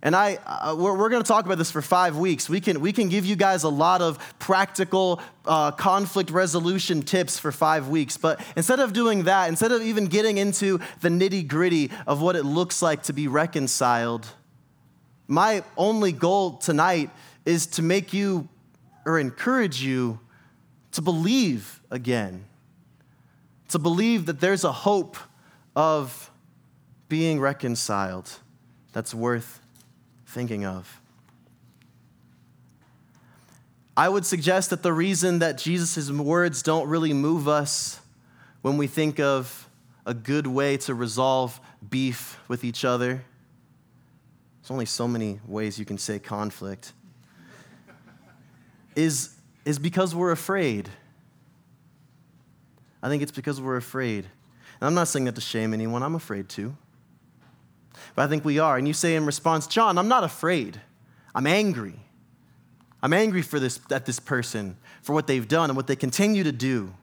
And 0.00 0.16
I, 0.16 0.38
uh, 0.46 0.74
we're, 0.76 0.96
we're 0.96 1.10
going 1.10 1.22
to 1.22 1.28
talk 1.28 1.44
about 1.44 1.58
this 1.58 1.70
for 1.70 1.82
five 1.82 2.16
weeks. 2.16 2.48
We 2.48 2.62
can, 2.62 2.80
we 2.80 2.92
can 2.92 3.10
give 3.10 3.26
you 3.26 3.36
guys 3.36 3.62
a 3.62 3.68
lot 3.68 4.00
of 4.00 4.18
practical 4.38 5.20
uh, 5.44 5.70
conflict 5.72 6.30
resolution 6.30 7.02
tips 7.02 7.38
for 7.38 7.52
five 7.52 7.88
weeks. 7.88 8.16
But 8.16 8.40
instead 8.56 8.80
of 8.80 8.94
doing 8.94 9.24
that, 9.24 9.50
instead 9.50 9.70
of 9.70 9.82
even 9.82 10.06
getting 10.06 10.38
into 10.38 10.80
the 11.00 11.10
nitty 11.10 11.46
gritty 11.46 11.90
of 12.06 12.22
what 12.22 12.36
it 12.36 12.44
looks 12.44 12.80
like 12.80 13.02
to 13.04 13.12
be 13.12 13.28
reconciled, 13.28 14.26
my 15.26 15.62
only 15.76 16.12
goal 16.12 16.58
tonight 16.58 17.10
is 17.44 17.66
to 17.66 17.82
make 17.82 18.12
you 18.12 18.48
or 19.06 19.18
encourage 19.18 19.82
you 19.82 20.20
to 20.92 21.02
believe 21.02 21.80
again, 21.90 22.44
to 23.68 23.78
believe 23.78 24.26
that 24.26 24.40
there's 24.40 24.64
a 24.64 24.72
hope 24.72 25.16
of 25.74 26.30
being 27.08 27.40
reconciled 27.40 28.30
that's 28.92 29.14
worth 29.14 29.60
thinking 30.26 30.64
of. 30.64 31.00
I 33.96 34.08
would 34.08 34.26
suggest 34.26 34.70
that 34.70 34.82
the 34.82 34.92
reason 34.92 35.38
that 35.38 35.58
Jesus' 35.58 36.10
words 36.10 36.62
don't 36.62 36.88
really 36.88 37.12
move 37.12 37.46
us 37.46 38.00
when 38.62 38.76
we 38.76 38.86
think 38.86 39.20
of 39.20 39.68
a 40.04 40.14
good 40.14 40.46
way 40.46 40.76
to 40.78 40.94
resolve 40.94 41.60
beef 41.88 42.38
with 42.48 42.64
each 42.64 42.84
other. 42.84 43.24
There's 44.64 44.70
only 44.70 44.86
so 44.86 45.06
many 45.06 45.40
ways 45.46 45.78
you 45.78 45.84
can 45.84 45.98
say 45.98 46.18
conflict. 46.18 46.94
is, 48.96 49.34
is 49.66 49.78
because 49.78 50.14
we're 50.14 50.30
afraid. 50.30 50.88
I 53.02 53.10
think 53.10 53.22
it's 53.22 53.30
because 53.30 53.60
we're 53.60 53.76
afraid. 53.76 54.24
And 54.24 54.86
I'm 54.86 54.94
not 54.94 55.08
saying 55.08 55.26
that 55.26 55.34
to 55.34 55.42
shame 55.42 55.74
anyone, 55.74 56.02
I'm 56.02 56.14
afraid 56.14 56.48
too. 56.48 56.74
But 58.14 58.22
I 58.22 58.26
think 58.26 58.42
we 58.42 58.58
are. 58.58 58.78
And 58.78 58.88
you 58.88 58.94
say 58.94 59.16
in 59.16 59.26
response, 59.26 59.66
John, 59.66 59.98
I'm 59.98 60.08
not 60.08 60.24
afraid. 60.24 60.80
I'm 61.34 61.46
angry. 61.46 62.00
I'm 63.02 63.12
angry 63.12 63.42
for 63.42 63.60
this, 63.60 63.78
at 63.90 64.06
this 64.06 64.18
person, 64.18 64.78
for 65.02 65.12
what 65.12 65.26
they've 65.26 65.46
done 65.46 65.68
and 65.68 65.76
what 65.76 65.88
they 65.88 65.96
continue 65.96 66.42
to 66.42 66.52
do. 66.52 66.94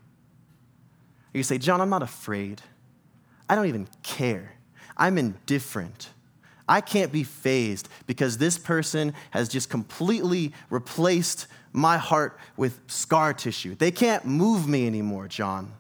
You 1.32 1.44
say, 1.44 1.60
John, 1.60 1.80
I'm 1.80 1.91
not 1.91 2.01
afraid. 2.01 2.63
I 3.48 3.53
don't 3.53 3.68
even 3.68 3.88
care. 4.01 4.53
I'm 4.98 5.20
indifferent. 5.20 6.10
I 6.72 6.80
can't 6.80 7.12
be 7.12 7.25
fazed 7.25 7.90
because 8.08 8.38
this 8.38 8.58
person 8.58 9.13
has 9.32 9.50
just 9.50 9.70
completely 9.70 10.54
replaced 10.70 11.48
my 11.74 11.98
heart 11.98 12.40
with 12.56 12.80
scar 12.88 13.34
tissue. 13.34 13.75
They 13.75 13.92
can't 13.92 14.24
move 14.24 14.70
me 14.70 14.88
anymore, 14.88 15.28
John. 15.28 15.74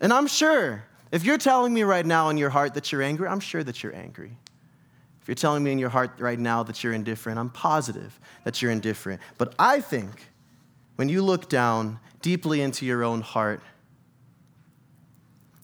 And 0.00 0.12
I'm 0.12 0.28
sure 0.28 0.84
if 1.10 1.24
you're 1.24 1.36
telling 1.36 1.74
me 1.74 1.82
right 1.82 2.06
now 2.06 2.28
in 2.28 2.36
your 2.36 2.50
heart 2.50 2.74
that 2.74 2.92
you're 2.92 3.02
angry, 3.02 3.26
I'm 3.26 3.40
sure 3.40 3.64
that 3.64 3.82
you're 3.82 3.92
angry. 3.92 4.36
If 5.20 5.26
you're 5.26 5.34
telling 5.34 5.64
me 5.64 5.72
in 5.72 5.80
your 5.80 5.90
heart 5.90 6.12
right 6.20 6.38
now 6.38 6.62
that 6.62 6.84
you're 6.84 6.92
indifferent, 6.92 7.40
I'm 7.40 7.50
positive 7.50 8.20
that 8.44 8.62
you're 8.62 8.70
indifferent. 8.70 9.20
But 9.36 9.52
I 9.58 9.80
think 9.80 10.28
when 10.94 11.08
you 11.08 11.22
look 11.22 11.48
down 11.48 11.98
deeply 12.22 12.60
into 12.60 12.86
your 12.86 13.02
own 13.02 13.22
heart, 13.22 13.62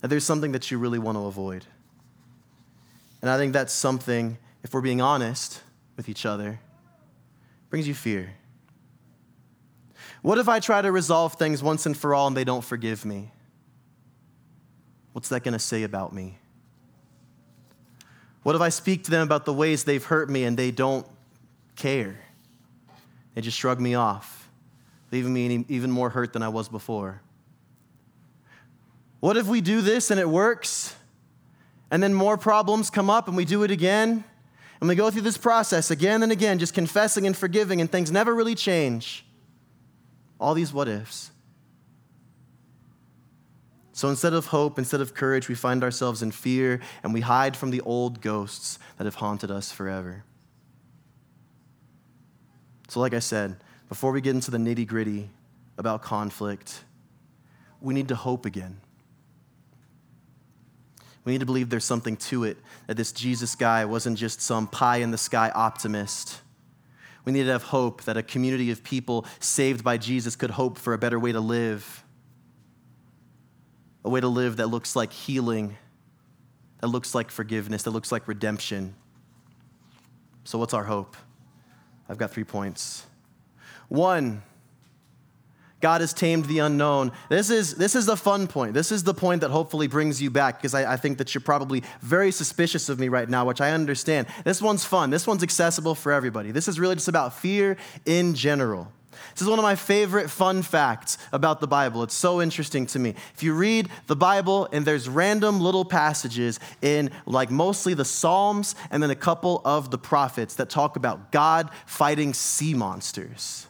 that 0.01 0.09
there's 0.09 0.25
something 0.25 0.51
that 0.51 0.73
you 0.73 0.79
really 0.79 0.99
want 0.99 1.17
to 1.17 1.27
avoid. 1.27 1.65
And 3.25 3.31
I 3.31 3.39
think 3.39 3.55
that's 3.55 3.73
something, 3.73 4.37
if 4.63 4.75
we're 4.75 4.83
being 4.83 5.01
honest 5.01 5.63
with 5.97 6.11
each 6.11 6.27
other, 6.27 6.61
brings 7.71 7.89
you 7.89 7.95
fear. 7.95 8.35
What 10.21 10.37
if 10.37 10.47
I 10.47 10.61
try 10.61 10.83
to 10.83 10.93
resolve 10.93 11.33
things 11.33 11.63
once 11.63 11.87
and 11.87 11.97
for 11.97 12.15
all 12.15 12.27
and 12.27 12.37
they 12.37 12.45
don't 12.45 12.63
forgive 12.63 13.07
me? 13.07 13.33
What's 15.15 15.31
that 15.31 15.43
going 15.43 15.55
to 15.55 15.59
say 15.59 15.85
about 15.85 16.13
me? 16.13 16.37
What 18.43 18.55
if 18.55 18.61
I 18.61 18.69
speak 18.69 19.05
to 19.05 19.11
them 19.11 19.23
about 19.23 19.47
the 19.47 19.55
ways 19.55 19.85
they've 19.85 20.05
hurt 20.05 20.29
me 20.29 20.45
and 20.45 20.55
they 20.55 20.71
don't 20.71 21.07
care? 21.77 22.21
They 23.35 23.41
just 23.41 23.57
shrug 23.57 23.81
me 23.81 23.95
off, 23.95 24.51
leaving 25.11 25.33
me 25.33 25.65
even 25.71 25.91
more 25.91 26.11
hurt 26.11 26.35
than 26.35 26.43
I 26.43 26.51
was 26.51 26.69
before. 26.69 27.23
What 29.21 29.39
if 29.39 29.47
we 29.47 29.63
do 29.63 29.81
this 29.81 30.11
and 30.11 30.21
it 30.21 30.29
works, 30.29 30.95
and 31.95 32.03
then 32.03 32.13
more 32.13 32.37
problems 32.37 32.91
come 32.91 33.09
up 33.09 33.29
and 33.29 33.37
we 33.37 33.45
do 33.45 33.63
it 33.63 33.71
again, 33.71 34.25
and 34.81 34.89
we 34.89 34.97
go 34.97 35.13
through 35.13 35.23
this 35.23 35.39
process 35.39 35.93
again 35.93 36.25
and 36.25 36.33
again, 36.33 36.59
just 36.59 36.75
confessing 36.75 37.25
and 37.25 37.37
forgiving, 37.37 37.81
and 37.81 37.89
things 37.89 38.11
never 38.11 38.35
really 38.35 38.57
change? 38.57 39.25
All 40.41 40.55
these 40.55 40.73
what 40.73 40.89
ifs. 40.89 41.31
So 43.93 44.09
instead 44.09 44.33
of 44.33 44.47
hope, 44.47 44.77
instead 44.77 45.03
of 45.03 45.15
courage, 45.15 45.49
we 45.49 45.55
find 45.55 45.85
ourselves 45.85 46.21
in 46.21 46.33
fear 46.33 46.81
and 47.05 47.15
we 47.15 47.21
hide 47.21 47.57
from 47.57 47.71
the 47.71 47.81
old 47.83 48.21
ghosts 48.21 48.81
that 48.99 49.05
have 49.05 49.15
haunted 49.15 49.53
us 49.53 49.71
forever. 49.71 50.25
So, 52.89 52.99
like 52.99 53.15
I 53.15 53.21
said, 53.21 53.55
before 53.89 54.11
we 54.11 54.21
get 54.21 54.35
into 54.35 54.51
the 54.51 54.59
nitty 54.59 54.89
gritty 54.89 55.31
about 55.79 56.03
conflict, 56.03 56.83
we 57.81 57.95
need 57.95 58.09
to 58.09 58.17
hope 58.17 58.47
again. 58.47 58.81
We 61.25 61.33
need 61.33 61.41
to 61.41 61.47
believe 61.47 61.71
there's 61.71 61.85
something 61.85 62.17
to 62.17 62.45
it, 62.45 62.59
that 62.87 62.97
this 62.97 63.13
Jesus 63.13 63.55
guy 63.55 63.85
wasn't 63.85 64.19
just 64.19 64.41
some 64.41 64.67
pie 64.67 64.99
in 64.99 65.11
the 65.11 65.19
sky 65.19 65.51
optimist. 65.55 66.41
We 67.25 67.33
need 67.33 67.45
to 67.45 67.53
have 67.53 67.63
hope 67.63 68.03
that 68.03 68.17
a 68.17 68.23
community 68.23 68.71
of 68.71 68.85
people 68.85 69.25
saved 69.41 69.83
by 69.83 69.97
Jesus 69.97 70.37
could 70.37 70.51
hope 70.51 70.79
for 70.79 70.93
a 70.93 70.99
better 70.99 71.19
way 71.19 71.33
to 71.33 71.41
live 71.41 72.05
a 74.05 74.11
way 74.11 74.21
to 74.21 74.29
live 74.29 74.59
that 74.59 74.67
looks 74.67 74.95
like 74.95 75.13
healing, 75.13 75.77
that 76.81 76.89
looks 76.89 77.15
like 77.15 77.31
forgiveness, 77.31 77.85
that 77.85 77.91
looks 77.91 78.13
like 78.13 78.29
redemption. 78.29 78.95
So, 80.45 80.59
what's 80.59 80.75
our 80.75 80.85
hope? 80.85 81.17
I've 82.09 82.19
got 82.19 82.31
three 82.31 82.45
points. 82.45 83.07
One, 83.89 84.43
God 85.85 86.01
has 86.01 86.15
tamed 86.15 86.47
the 86.47 86.61
unknown. 86.61 87.13
This 87.29 87.51
is, 87.51 87.75
this 87.75 87.95
is 87.95 88.07
the 88.07 88.17
fun 88.17 88.47
point. 88.47 88.73
This 88.73 88.91
is 88.91 89.05
the 89.05 89.13
point 89.13 89.43
that 89.43 89.51
hopefully 89.51 89.87
brings 89.87 90.23
you 90.23 90.31
back 90.31 90.57
because 90.57 90.73
I, 90.73 90.95
I 90.95 90.97
think 90.97 91.19
that 91.19 91.35
you're 91.35 91.43
probably 91.43 91.83
very 92.01 92.33
suspicious 92.33 92.89
of 92.89 92.99
me 92.99 93.11
right 93.11 93.29
now, 93.29 93.45
which 93.45 93.61
I 93.61 93.73
understand. 93.73 94.27
This 94.45 94.63
one's 94.63 94.87
fun. 94.87 95.11
This 95.11 95.27
one's 95.27 95.43
accessible 95.43 95.95
for 95.95 96.11
everybody. 96.11 96.53
This 96.53 96.69
is 96.69 96.81
really 96.81 96.95
just 96.95 97.09
about 97.09 97.35
fear 97.35 97.77
in 98.07 98.33
general. 98.35 98.91
This 99.35 99.43
is 99.43 99.47
one 99.47 99.59
of 99.59 99.63
my 99.63 99.75
favorite 99.75 100.31
fun 100.31 100.63
facts 100.63 101.19
about 101.33 101.61
the 101.61 101.67
Bible. 101.67 102.03
It's 102.03 102.15
so 102.15 102.41
interesting 102.41 102.87
to 102.87 102.99
me. 102.99 103.15
If 103.35 103.43
you 103.43 103.53
read 103.53 103.91
the 104.07 104.17
Bible 104.17 104.67
and 104.73 104.87
there's 104.87 105.07
random 105.07 105.61
little 105.61 105.85
passages 105.85 106.61
in 106.81 107.11
like 107.27 107.51
mostly 107.51 107.93
the 107.93 108.07
Psalms 108.07 108.75
and 108.91 109.03
then 109.03 109.11
a 109.11 109.15
couple 109.15 109.61
of 109.67 109.91
the 109.91 109.99
prophets 109.99 110.55
that 110.55 110.71
talk 110.71 110.97
about 110.97 111.31
God 111.31 111.69
fighting 111.85 112.33
sea 112.33 112.73
monsters. 112.73 113.67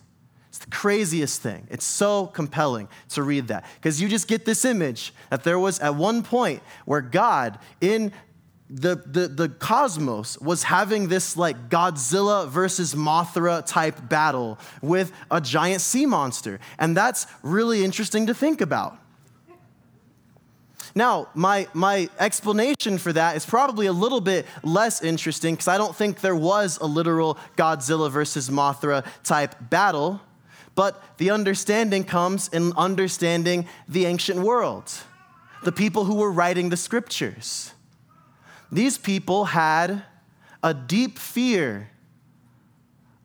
The 0.64 0.70
craziest 0.70 1.42
thing. 1.42 1.66
It's 1.70 1.84
so 1.84 2.26
compelling 2.26 2.88
to 3.10 3.22
read 3.22 3.48
that 3.48 3.64
because 3.76 4.00
you 4.00 4.08
just 4.08 4.28
get 4.28 4.44
this 4.44 4.64
image 4.64 5.12
that 5.30 5.44
there 5.44 5.58
was 5.58 5.78
at 5.80 5.94
one 5.94 6.22
point 6.22 6.62
where 6.84 7.00
God 7.00 7.58
in 7.80 8.12
the, 8.70 8.96
the, 8.96 9.28
the 9.28 9.48
cosmos 9.48 10.40
was 10.40 10.64
having 10.64 11.08
this 11.08 11.36
like 11.36 11.68
Godzilla 11.68 12.48
versus 12.48 12.94
Mothra 12.94 13.64
type 13.64 14.08
battle 14.08 14.58
with 14.80 15.12
a 15.30 15.40
giant 15.40 15.80
sea 15.80 16.06
monster. 16.06 16.58
And 16.78 16.96
that's 16.96 17.26
really 17.42 17.84
interesting 17.84 18.26
to 18.26 18.34
think 18.34 18.60
about. 18.60 18.98
Now, 20.94 21.28
my, 21.34 21.66
my 21.74 22.08
explanation 22.18 22.98
for 22.98 23.12
that 23.12 23.36
is 23.36 23.44
probably 23.44 23.86
a 23.86 23.92
little 23.92 24.20
bit 24.20 24.46
less 24.62 25.02
interesting 25.02 25.54
because 25.54 25.68
I 25.68 25.76
don't 25.76 25.94
think 25.94 26.20
there 26.20 26.36
was 26.36 26.78
a 26.80 26.86
literal 26.86 27.36
Godzilla 27.56 28.10
versus 28.10 28.48
Mothra 28.48 29.04
type 29.24 29.56
battle, 29.60 30.20
but 30.74 31.02
the 31.18 31.30
understanding 31.30 32.04
comes 32.04 32.48
in 32.48 32.72
understanding 32.76 33.66
the 33.88 34.06
ancient 34.06 34.40
world, 34.40 34.92
the 35.62 35.72
people 35.72 36.04
who 36.04 36.16
were 36.16 36.30
writing 36.30 36.68
the 36.68 36.76
scriptures. 36.76 37.72
These 38.72 38.98
people 38.98 39.46
had 39.46 40.02
a 40.62 40.74
deep 40.74 41.18
fear 41.18 41.90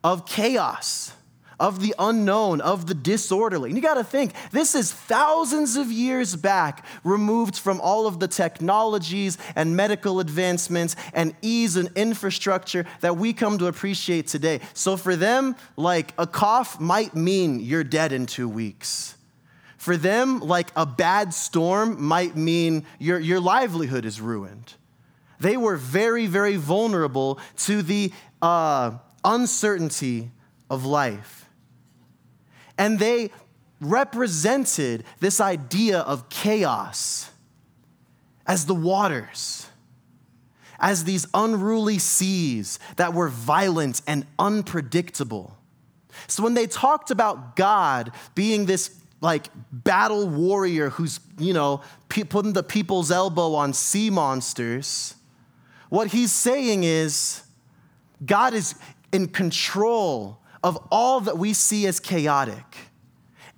of 0.04 0.26
chaos, 0.26 1.14
of 1.60 1.82
the 1.82 1.94
unknown, 2.00 2.62
of 2.62 2.88
the 2.88 2.94
disorderly. 2.94 3.70
And 3.70 3.78
you 3.78 3.82
got 3.82 3.96
to 3.96 4.04
think, 4.04 4.34
this 4.52 4.76
is 4.76 4.92
thousands 4.92 5.76
of 5.76 5.92
years 5.92 6.36
back, 6.36 6.86
removed 7.04 7.58
from 7.58 7.82
all 7.82 8.08
of 8.08 8.20
the 8.20 8.28
technologies 8.28 9.38
and 9.56 9.76
medical 9.76 10.20
advancements 10.20 10.96
and 11.14 11.36
ease 11.42 11.76
and 11.76 11.90
infrastructure 11.96 12.86
that 13.02 13.18
we 13.18 13.34
come 13.34 13.58
to 13.58 13.68
appreciate 13.68 14.28
today. 14.28 14.62
So 14.74 14.98
for 14.98 15.16
them, 15.16 15.56
like 15.76 16.14
a 16.18 16.28
cough 16.28 16.80
might 16.80 17.16
mean 17.16 17.60
you're 17.60 17.84
dead 17.84 18.12
in 18.12 18.26
two 18.26 18.50
weeks. 18.50 19.16
For 19.78 19.96
them, 19.96 20.40
like 20.42 20.72
a 20.76 20.86
bad 20.86 21.34
storm 21.34 22.02
might 22.04 22.36
mean 22.36 22.86
your, 23.00 23.20
your 23.20 23.40
livelihood 23.40 24.06
is 24.06 24.20
ruined 24.20 24.74
they 25.40 25.58
were 25.58 25.78
very, 25.78 26.28
very 26.28 26.58
vulnerable 26.58 27.40
to 27.58 27.82
the 27.82 28.12
uh, 28.42 28.92
uncertainty 29.24 30.32
of 30.70 30.86
life. 30.86 31.39
And 32.80 32.98
they 32.98 33.30
represented 33.82 35.04
this 35.20 35.40
idea 35.40 36.00
of 36.00 36.30
chaos 36.30 37.30
as 38.48 38.66
the 38.66 38.74
waters, 38.74 39.68
as 40.80 41.04
these 41.04 41.28
unruly 41.34 42.00
seas 42.00 42.80
that 42.96 43.14
were 43.14 43.28
violent 43.28 44.02
and 44.08 44.26
unpredictable. 44.40 45.58
So 46.28 46.42
when 46.42 46.54
they 46.54 46.68
talked 46.68 47.12
about 47.12 47.58
God 47.58 48.12
being 48.34 48.66
this 48.66 48.96
like 49.22 49.48
battle 49.72 50.28
warrior 50.28 50.90
who's, 50.90 51.20
you 51.38 51.54
know, 51.54 51.82
putting 52.08 52.54
the 52.54 52.64
people's 52.64 53.12
elbow 53.12 53.56
on 53.56 53.74
sea 53.74 54.10
monsters, 54.10 55.16
what 55.90 56.08
he's 56.08 56.32
saying 56.32 56.86
is 56.86 57.44
God 58.26 58.54
is 58.54 58.76
in 59.12 59.28
control 59.28 60.40
of 60.64 60.78
all 60.92 61.22
that 61.22 61.38
we 61.38 61.54
see 61.54 61.88
as 61.88 62.00
chaotic. 62.00 62.78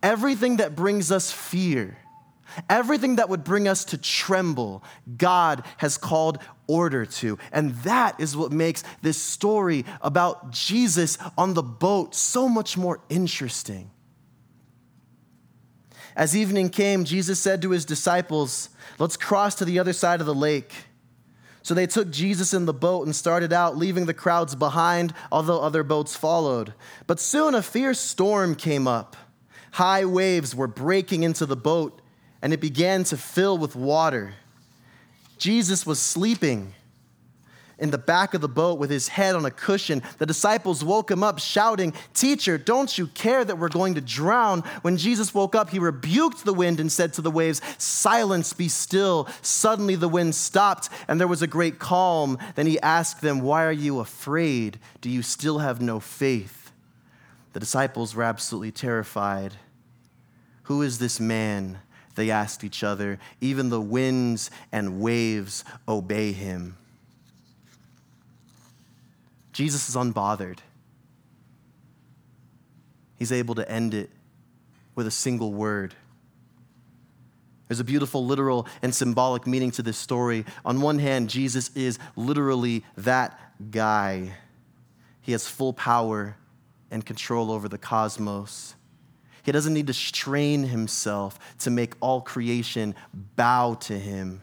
Everything 0.03 0.57
that 0.57 0.75
brings 0.75 1.11
us 1.11 1.31
fear, 1.31 1.97
everything 2.69 3.17
that 3.17 3.29
would 3.29 3.43
bring 3.43 3.67
us 3.67 3.85
to 3.85 3.97
tremble, 3.97 4.83
God 5.17 5.63
has 5.77 5.97
called 5.97 6.39
order 6.67 7.05
to. 7.05 7.37
And 7.51 7.75
that 7.83 8.19
is 8.19 8.35
what 8.35 8.51
makes 8.51 8.83
this 9.01 9.21
story 9.21 9.85
about 10.01 10.51
Jesus 10.51 11.17
on 11.37 11.53
the 11.53 11.63
boat 11.63 12.15
so 12.15 12.47
much 12.49 12.77
more 12.77 13.01
interesting. 13.09 13.91
As 16.15 16.35
evening 16.35 16.69
came, 16.69 17.05
Jesus 17.05 17.39
said 17.39 17.61
to 17.61 17.71
his 17.71 17.85
disciples, 17.85 18.69
Let's 18.99 19.17
cross 19.17 19.55
to 19.55 19.65
the 19.65 19.79
other 19.79 19.93
side 19.93 20.19
of 20.19 20.27
the 20.27 20.35
lake. 20.35 20.73
So 21.63 21.73
they 21.73 21.87
took 21.87 22.09
Jesus 22.09 22.53
in 22.53 22.65
the 22.65 22.73
boat 22.73 23.05
and 23.05 23.15
started 23.15 23.53
out, 23.53 23.77
leaving 23.77 24.05
the 24.05 24.13
crowds 24.13 24.55
behind, 24.55 25.13
although 25.31 25.61
other 25.61 25.83
boats 25.83 26.15
followed. 26.15 26.73
But 27.07 27.19
soon 27.19 27.53
a 27.53 27.61
fierce 27.61 27.99
storm 27.99 28.55
came 28.55 28.87
up. 28.87 29.15
High 29.71 30.05
waves 30.05 30.55
were 30.55 30.67
breaking 30.67 31.23
into 31.23 31.45
the 31.45 31.55
boat, 31.55 32.01
and 32.41 32.51
it 32.51 32.59
began 32.59 33.03
to 33.05 33.17
fill 33.17 33.57
with 33.57 33.75
water. 33.75 34.33
Jesus 35.37 35.85
was 35.85 35.99
sleeping 35.99 36.73
in 37.81 37.91
the 37.91 37.97
back 37.97 38.33
of 38.33 38.39
the 38.39 38.47
boat 38.47 38.79
with 38.79 38.89
his 38.89 39.09
head 39.09 39.35
on 39.35 39.43
a 39.43 39.51
cushion. 39.51 40.01
The 40.19 40.25
disciples 40.25 40.83
woke 40.83 41.11
him 41.11 41.23
up, 41.23 41.39
shouting, 41.39 41.93
Teacher, 42.13 42.57
don't 42.57 42.97
you 42.97 43.07
care 43.07 43.43
that 43.43 43.57
we're 43.57 43.67
going 43.67 43.95
to 43.95 44.01
drown? 44.01 44.61
When 44.83 44.95
Jesus 44.95 45.33
woke 45.33 45.55
up, 45.55 45.71
he 45.71 45.79
rebuked 45.79 46.45
the 46.45 46.53
wind 46.53 46.79
and 46.79 46.91
said 46.91 47.11
to 47.13 47.21
the 47.21 47.31
waves, 47.31 47.59
Silence, 47.77 48.53
be 48.53 48.69
still. 48.69 49.27
Suddenly 49.41 49.95
the 49.95 50.07
wind 50.07 50.35
stopped, 50.35 50.89
and 51.07 51.19
there 51.19 51.27
was 51.27 51.41
a 51.41 51.47
great 51.47 51.79
calm. 51.79 52.37
Then 52.55 52.67
he 52.67 52.79
asked 52.79 53.21
them, 53.21 53.41
Why 53.41 53.65
are 53.65 53.71
you 53.71 53.99
afraid? 53.99 54.79
Do 55.01 55.09
you 55.09 55.23
still 55.23 55.57
have 55.57 55.81
no 55.81 55.99
faith? 55.99 56.71
The 57.53 57.59
disciples 57.59 58.15
were 58.15 58.23
absolutely 58.23 58.71
terrified. 58.71 59.55
Who 60.63 60.83
is 60.83 60.99
this 60.99 61.19
man? 61.19 61.79
They 62.15 62.29
asked 62.29 62.63
each 62.63 62.83
other. 62.83 63.19
Even 63.41 63.69
the 63.69 63.81
winds 63.81 64.51
and 64.71 65.01
waves 65.01 65.65
obey 65.87 66.31
him. 66.31 66.77
Jesus 69.51 69.89
is 69.89 69.95
unbothered. 69.95 70.59
He's 73.17 73.31
able 73.31 73.55
to 73.55 73.69
end 73.69 73.93
it 73.93 74.09
with 74.95 75.07
a 75.07 75.11
single 75.11 75.53
word. 75.53 75.93
There's 77.67 77.79
a 77.79 77.85
beautiful 77.85 78.25
literal 78.25 78.67
and 78.81 78.93
symbolic 78.93 79.47
meaning 79.47 79.71
to 79.71 79.81
this 79.81 79.97
story. 79.97 80.45
On 80.65 80.81
one 80.81 80.99
hand, 80.99 81.29
Jesus 81.29 81.69
is 81.75 81.99
literally 82.15 82.83
that 82.97 83.39
guy. 83.71 84.33
He 85.21 85.31
has 85.31 85.47
full 85.47 85.71
power 85.71 86.35
and 86.89 87.05
control 87.05 87.51
over 87.51 87.69
the 87.69 87.77
cosmos. 87.77 88.75
He 89.43 89.51
doesn't 89.51 89.73
need 89.73 89.87
to 89.87 89.93
strain 89.93 90.63
himself 90.63 91.39
to 91.59 91.71
make 91.71 91.93
all 92.01 92.21
creation 92.21 92.95
bow 93.13 93.75
to 93.81 93.97
him. 93.97 94.41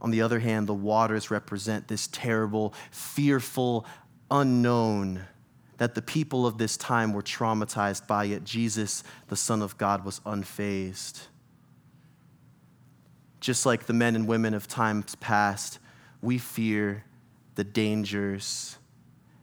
On 0.00 0.10
the 0.10 0.22
other 0.22 0.38
hand, 0.38 0.66
the 0.66 0.74
waters 0.74 1.30
represent 1.30 1.88
this 1.88 2.08
terrible, 2.08 2.74
fearful 2.90 3.86
unknown 4.30 5.24
that 5.76 5.94
the 5.94 6.02
people 6.02 6.46
of 6.46 6.58
this 6.58 6.76
time 6.76 7.12
were 7.12 7.22
traumatized 7.22 8.06
by, 8.06 8.24
yet 8.24 8.44
Jesus, 8.44 9.02
the 9.28 9.36
Son 9.36 9.62
of 9.62 9.78
God, 9.78 10.04
was 10.04 10.20
unfazed. 10.20 11.22
Just 13.40 13.64
like 13.64 13.86
the 13.86 13.94
men 13.94 14.14
and 14.14 14.26
women 14.26 14.52
of 14.52 14.68
times 14.68 15.14
past, 15.16 15.78
we 16.20 16.36
fear 16.36 17.04
the 17.54 17.64
dangers 17.64 18.76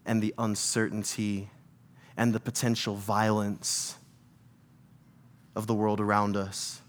and 0.06 0.22
the 0.22 0.34
uncertainty 0.38 1.50
and 2.16 2.34
the 2.34 2.40
potential 2.40 2.96
violence 2.96 3.98
of 5.56 5.66
the 5.66 5.74
world 5.74 6.00
around 6.00 6.38
us 6.38 6.82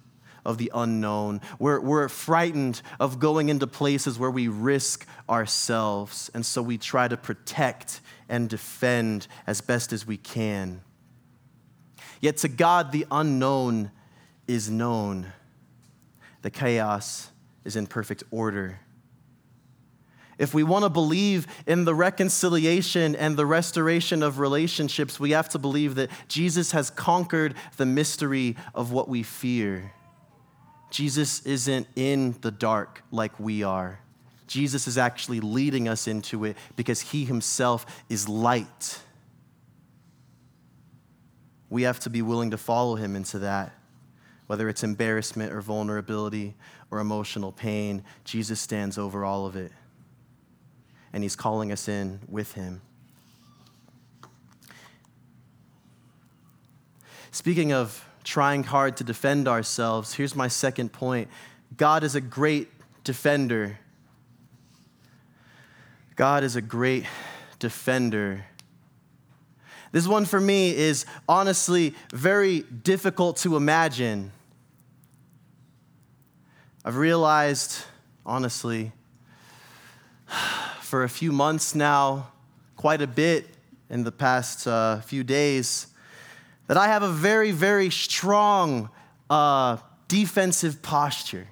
of 0.49 0.57
the 0.57 0.73
unknown. 0.75 1.43
We're, 1.59 1.79
we're 1.79 2.09
frightened 2.09 2.81
of 2.99 3.21
going 3.21 3.51
into 3.51 3.67
places 3.67 4.19
where 4.19 4.31
we 4.31 4.49
risk 4.49 5.07
ourselves. 5.29 6.31
And 6.33 6.45
so 6.45 6.63
we 6.63 6.79
try 6.79 7.07
to 7.07 7.19
protect 7.19 8.01
and 8.31 8.49
defend 8.49 9.29
as 9.47 9.61
best 9.61 9.93
as 9.93 10.07
we 10.07 10.17
can. 10.17 10.81
Yet 12.23 12.39
to 12.39 12.49
God, 12.49 12.93
the 12.93 13.07
unknown 13.11 13.91
is 14.49 14.71
known, 14.71 15.33
the 16.41 16.51
chaos 16.51 17.31
is 17.67 17.77
in 17.77 17.87
perfect 17.87 18.25
order. 18.31 18.81
If 20.39 20.55
we 20.55 20.63
want 20.63 20.85
to 20.85 20.89
believe 20.89 21.47
in 21.67 21.85
the 21.85 21.95
reconciliation 21.95 23.15
and 23.17 23.37
the 23.37 23.45
restoration 23.45 24.23
of 24.23 24.39
relationships, 24.39 25.21
we 25.21 25.33
have 25.33 25.51
to 25.51 25.59
believe 25.59 25.97
that 25.97 26.11
Jesus 26.29 26.73
has 26.73 26.89
conquered 26.89 27.55
the 27.77 27.85
mystery 27.85 28.57
of 28.75 28.93
what 28.93 29.09
we 29.09 29.23
fear. 29.23 29.93
Jesus 30.91 31.45
isn't 31.45 31.87
in 31.97 32.37
the 32.41 32.51
dark 32.51 33.03
like 33.11 33.39
we 33.39 33.63
are. 33.63 34.01
Jesus 34.47 34.89
is 34.89 34.97
actually 34.97 35.41
leading 35.41 35.89
us 35.89 36.09
into 36.09 36.45
it 36.45 36.57
because 36.75 37.01
he 37.01 37.25
himself 37.25 37.85
is 38.09 38.29
light. 38.29 38.99
We 41.71 41.83
have 41.83 42.01
to 42.01 42.11
be 42.11 42.23
willing 42.23 42.51
to 42.53 42.59
follow 42.59 42.97
him 42.97 43.15
into 43.15 43.41
that. 43.41 43.75
Whether 44.47 44.71
it's 44.71 44.83
embarrassment 44.83 45.53
or 45.53 45.61
vulnerability 45.61 46.55
or 46.91 47.01
emotional 47.01 47.53
pain, 47.53 48.03
Jesus 48.25 48.59
stands 48.59 48.97
over 48.97 49.23
all 49.25 49.45
of 49.45 49.55
it. 49.57 49.73
And 51.13 51.23
he's 51.23 51.37
calling 51.37 51.71
us 51.71 51.87
in 51.87 52.21
with 52.27 52.53
him. 52.53 52.81
Speaking 57.31 57.73
of 57.73 58.08
trying 58.29 58.63
hard 58.63 58.95
to 58.95 59.05
defend 59.05 59.49
ourselves, 59.49 60.13
here's 60.13 60.37
my 60.37 60.49
second 60.49 60.93
point 60.93 61.29
God 61.79 62.05
is 62.05 62.15
a 62.15 62.21
great 62.21 62.69
defender. 63.03 63.79
God 66.15 66.45
is 66.45 66.55
a 66.55 66.61
great 66.61 67.07
defender. 67.59 68.45
This 69.93 70.07
one 70.07 70.27
for 70.27 70.41
me 70.41 70.77
is 70.77 71.07
honestly 71.27 71.95
very 72.13 72.61
difficult 72.61 73.39
to 73.39 73.57
imagine. 73.57 74.31
I've 76.85 76.97
realized, 76.97 77.83
honestly, 78.27 78.93
for 80.83 81.03
a 81.03 81.09
few 81.09 81.33
months 81.33 81.75
now, 81.75 82.29
quite 82.77 83.01
a 83.01 83.07
bit 83.07 83.47
in 83.89 84.05
the 84.05 84.13
past 84.13 84.67
uh, 84.67 85.01
few 85.01 85.25
days, 85.25 85.87
that 86.69 86.77
I 86.77 86.87
have 86.87 87.03
a 87.03 87.09
very, 87.09 87.51
very 87.51 87.91
strong 87.91 88.91
uh, 89.29 89.79
defensive 90.07 90.81
posture. 90.83 91.49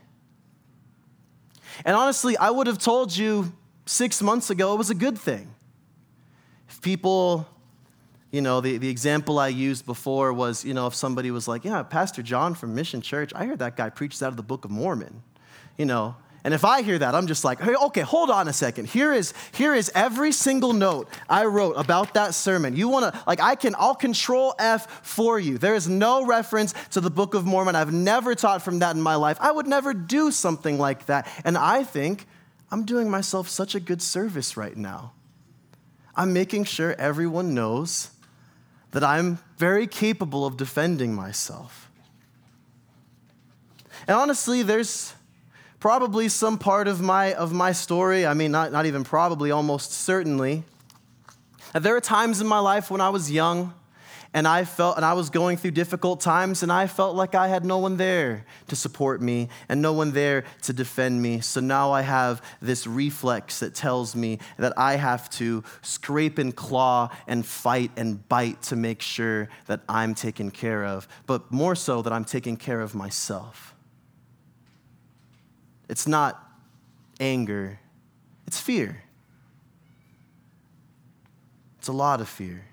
And 1.85 1.97
honestly, 1.97 2.37
I 2.37 2.51
would 2.51 2.67
have 2.67 2.79
told 2.79 3.17
you 3.17 3.53
six 3.87 4.23
months 4.23 4.51
ago 4.51 4.75
it 4.75 4.79
was 4.79 4.91
a 4.91 4.95
good 4.95 5.19
thing. 5.19 5.53
If 6.69 6.81
people, 6.81 7.47
you 8.31 8.41
know, 8.41 8.61
the, 8.61 8.79
the 8.79 8.89
example 8.89 9.39
I 9.39 9.49
used 9.49 9.87
before 9.87 10.33
was, 10.33 10.65
you 10.65 10.75
know, 10.75 10.87
if 10.87 10.95
somebody 10.95 11.31
was 11.31 11.49
like, 11.49 11.65
yeah, 11.65 11.83
Pastor 11.83 12.23
John 12.23 12.55
from 12.55 12.75
Mission 12.75 13.01
Church, 13.01 13.33
I 13.35 13.47
heard 13.47 13.59
that 13.59 13.77
guy 13.77 13.91
preaches 13.91 14.23
out 14.23 14.31
of 14.31 14.37
the 14.37 14.43
Book 14.43 14.65
of 14.65 14.71
Mormon. 14.71 15.23
You 15.77 15.87
know, 15.87 16.17
and 16.47 16.55
if 16.55 16.65
I 16.65 16.83
hear 16.83 16.97
that, 16.97 17.17
I'm 17.17 17.27
just 17.27 17.43
like, 17.43 17.61
hey, 17.61 17.75
okay, 17.75 18.03
hold 18.03 18.31
on 18.31 18.47
a 18.47 18.53
second. 18.53 18.87
Here 18.87 19.13
is, 19.13 19.35
here 19.51 19.75
is 19.75 19.91
every 19.97 20.31
single 20.31 20.73
note 20.73 21.09
I 21.29 21.47
wrote 21.47 21.73
about 21.73 22.15
that 22.15 22.37
sermon. 22.37 22.77
You 22.77 22.87
wanna, 22.87 23.21
like, 23.27 23.41
I 23.41 23.57
can, 23.57 23.75
I'll 23.77 23.97
control 23.97 24.55
F 24.61 25.05
for 25.05 25.41
you. 25.41 25.59
There 25.59 25.75
is 25.75 25.89
no 25.89 26.25
reference 26.25 26.73
to 26.93 27.01
the 27.01 27.11
Book 27.11 27.35
of 27.35 27.45
Mormon. 27.47 27.75
I've 27.75 27.93
never 27.93 28.37
taught 28.37 28.63
from 28.63 28.79
that 28.79 28.95
in 28.95 29.03
my 29.03 29.17
life. 29.17 29.39
I 29.41 29.51
would 29.51 29.67
never 29.67 29.93
do 29.93 30.31
something 30.31 30.79
like 30.79 31.07
that. 31.07 31.27
And 31.45 31.59
I 31.59 31.83
think 31.83 32.27
I'm 32.71 32.85
doing 32.85 33.11
myself 33.11 33.49
such 33.49 33.75
a 33.75 33.81
good 33.81 34.01
service 34.01 34.57
right 34.57 34.77
now. 34.77 35.15
I'm 36.15 36.33
making 36.33 36.67
sure 36.67 36.95
everyone 36.97 37.55
knows 37.55 38.11
that 38.93 39.03
I'm 39.03 39.41
very 39.59 39.89
capable 39.89 40.47
of 40.47 40.57
defending 40.57 41.13
myself. 41.13 41.91
And 44.07 44.17
honestly, 44.17 44.63
there's, 44.63 45.13
probably 45.87 46.29
some 46.29 46.59
part 46.59 46.89
of 46.89 47.01
my, 47.01 47.33
of 47.35 47.53
my 47.53 47.71
story, 47.71 48.27
I 48.27 48.35
mean, 48.35 48.51
not, 48.51 48.73
not 48.73 48.87
even 48.87 49.05
probably, 49.05 49.53
almost 49.53 49.93
certainly, 49.93 50.65
that 51.73 51.85
there 51.85 51.95
are 51.95 52.01
times 52.01 52.41
in 52.41 52.49
my 52.49 52.59
life 52.59 52.91
when 52.91 53.01
I 53.01 53.11
was 53.11 53.31
young 53.31 53.73
and 54.35 54.49
I 54.49 54.65
felt, 54.65 54.97
and 54.97 55.05
I 55.05 55.13
was 55.13 55.31
going 55.31 55.59
through 55.59 55.71
difficult 55.71 56.21
times, 56.21 56.65
and 56.65 56.73
I 56.73 56.89
felt 56.89 57.15
like 57.15 57.37
I 57.37 57.47
had 57.47 57.65
no 57.65 57.79
one 57.79 57.99
there 57.99 58.45
to 58.67 58.75
support 58.75 59.23
me 59.23 59.49
and 59.69 59.81
no 59.81 59.93
one 59.93 60.11
there 60.11 60.43
to 60.63 60.73
defend 60.73 61.23
me. 61.23 61.39
So 61.41 61.61
now 61.61 61.93
I 61.93 62.01
have 62.01 62.43
this 62.61 62.89
reflex 62.89 63.61
that 63.61 63.77
tells 63.77 64.17
me 64.17 64.41
that 64.59 64.73
I 64.77 64.97
have 64.97 65.31
to 65.39 65.63
scrape 65.83 66.39
and 66.39 66.53
claw 66.57 67.11
and 67.29 67.47
fight 67.47 67.93
and 67.97 68.29
bite 68.29 68.61
to 68.63 68.75
make 68.75 69.01
sure 69.01 69.49
that 69.69 69.83
I'm 69.89 70.17
taken 70.17 70.51
care 70.51 70.85
of, 70.85 71.07
but 71.27 71.53
more 71.53 71.77
so 71.77 72.03
that 72.03 72.13
I'm 72.13 72.25
taking 72.25 72.57
care 72.57 72.81
of 72.81 72.93
myself. 72.93 73.76
It's 75.89 76.07
not 76.07 76.43
anger, 77.21 77.79
it's 78.47 78.61
fear. 78.61 79.03
It's 81.79 81.89
a 81.89 81.93
lot 81.93 82.21
of 82.21 82.29
fear. 82.29 82.65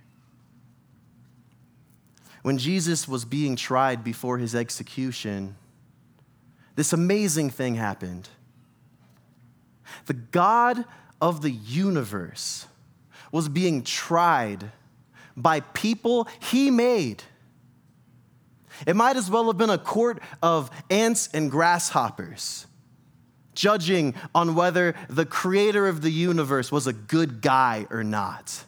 When 2.41 2.57
Jesus 2.57 3.07
was 3.07 3.25
being 3.25 3.55
tried 3.55 4.03
before 4.03 4.37
his 4.37 4.55
execution, 4.55 5.55
this 6.75 6.91
amazing 6.91 7.51
thing 7.51 7.75
happened. 7.75 8.27
The 10.07 10.13
God 10.13 10.83
of 11.21 11.41
the 11.41 11.51
universe 11.51 12.65
was 13.31 13.47
being 13.47 13.83
tried 13.83 14.71
by 15.37 15.61
people 15.61 16.27
he 16.39 16.69
made 16.71 17.23
It 18.85 18.95
might 18.95 19.15
as 19.15 19.29
well 19.29 19.47
have 19.47 19.57
been 19.57 19.69
a 19.69 19.77
court 19.77 20.21
of 20.41 20.69
ants 20.89 21.29
and 21.33 21.49
grasshoppers, 21.49 22.67
judging 23.55 24.15
on 24.33 24.55
whether 24.55 24.95
the 25.09 25.25
creator 25.25 25.87
of 25.87 26.01
the 26.01 26.11
universe 26.11 26.71
was 26.71 26.87
a 26.87 26.93
good 26.93 27.41
guy 27.41 27.87
or 27.89 28.03
not. 28.03 28.65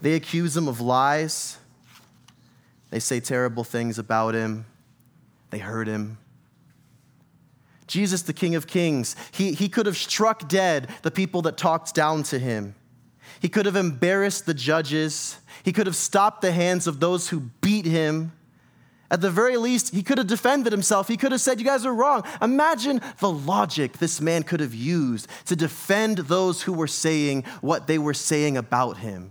They 0.00 0.14
accuse 0.14 0.56
him 0.56 0.68
of 0.68 0.80
lies. 0.80 1.58
They 2.90 2.98
say 2.98 3.20
terrible 3.20 3.64
things 3.64 3.98
about 3.98 4.34
him. 4.34 4.66
They 5.50 5.58
hurt 5.58 5.86
him. 5.86 6.18
Jesus, 7.86 8.22
the 8.22 8.32
King 8.32 8.54
of 8.54 8.66
Kings, 8.66 9.16
he, 9.32 9.52
he 9.52 9.68
could 9.68 9.86
have 9.86 9.96
struck 9.96 10.48
dead 10.48 10.88
the 11.02 11.10
people 11.10 11.42
that 11.42 11.56
talked 11.56 11.94
down 11.94 12.22
to 12.24 12.38
him. 12.38 12.74
He 13.40 13.48
could 13.48 13.66
have 13.66 13.76
embarrassed 13.76 14.46
the 14.46 14.54
judges. 14.54 15.38
He 15.62 15.72
could 15.72 15.86
have 15.86 15.96
stopped 15.96 16.42
the 16.42 16.52
hands 16.52 16.86
of 16.86 17.00
those 17.00 17.28
who 17.28 17.40
beat 17.60 17.84
him. 17.84 18.32
At 19.12 19.20
the 19.20 19.30
very 19.30 19.58
least, 19.58 19.94
he 19.94 20.02
could 20.02 20.16
have 20.16 20.26
defended 20.26 20.72
himself. 20.72 21.06
He 21.06 21.18
could 21.18 21.32
have 21.32 21.40
said, 21.42 21.60
You 21.60 21.66
guys 21.66 21.84
are 21.84 21.92
wrong. 21.92 22.24
Imagine 22.40 23.02
the 23.18 23.30
logic 23.30 23.98
this 23.98 24.22
man 24.22 24.42
could 24.42 24.60
have 24.60 24.74
used 24.74 25.28
to 25.44 25.54
defend 25.54 26.16
those 26.16 26.62
who 26.62 26.72
were 26.72 26.86
saying 26.86 27.44
what 27.60 27.86
they 27.86 27.98
were 27.98 28.14
saying 28.14 28.56
about 28.56 28.96
him. 28.96 29.30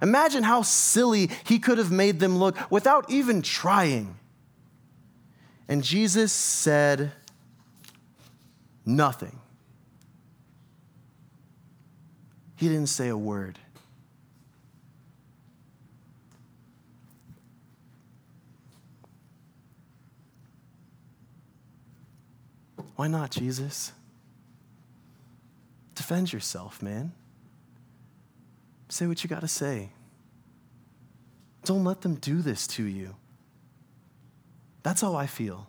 Imagine 0.00 0.44
how 0.44 0.62
silly 0.62 1.30
he 1.42 1.58
could 1.58 1.78
have 1.78 1.90
made 1.90 2.20
them 2.20 2.38
look 2.38 2.56
without 2.70 3.10
even 3.10 3.42
trying. 3.42 4.14
And 5.66 5.82
Jesus 5.82 6.32
said 6.32 7.10
nothing. 8.86 9.36
He 12.54 12.68
didn't 12.68 12.86
say 12.86 13.08
a 13.08 13.16
word. 13.16 13.58
Why 22.98 23.06
not, 23.06 23.30
Jesus? 23.30 23.92
Defend 25.94 26.32
yourself, 26.32 26.82
man. 26.82 27.12
Say 28.88 29.06
what 29.06 29.22
you 29.22 29.30
got 29.30 29.42
to 29.42 29.48
say. 29.48 29.90
Don't 31.64 31.84
let 31.84 32.00
them 32.00 32.16
do 32.16 32.42
this 32.42 32.66
to 32.66 32.82
you. 32.82 33.14
That's 34.82 35.00
how 35.00 35.14
I 35.14 35.28
feel. 35.28 35.68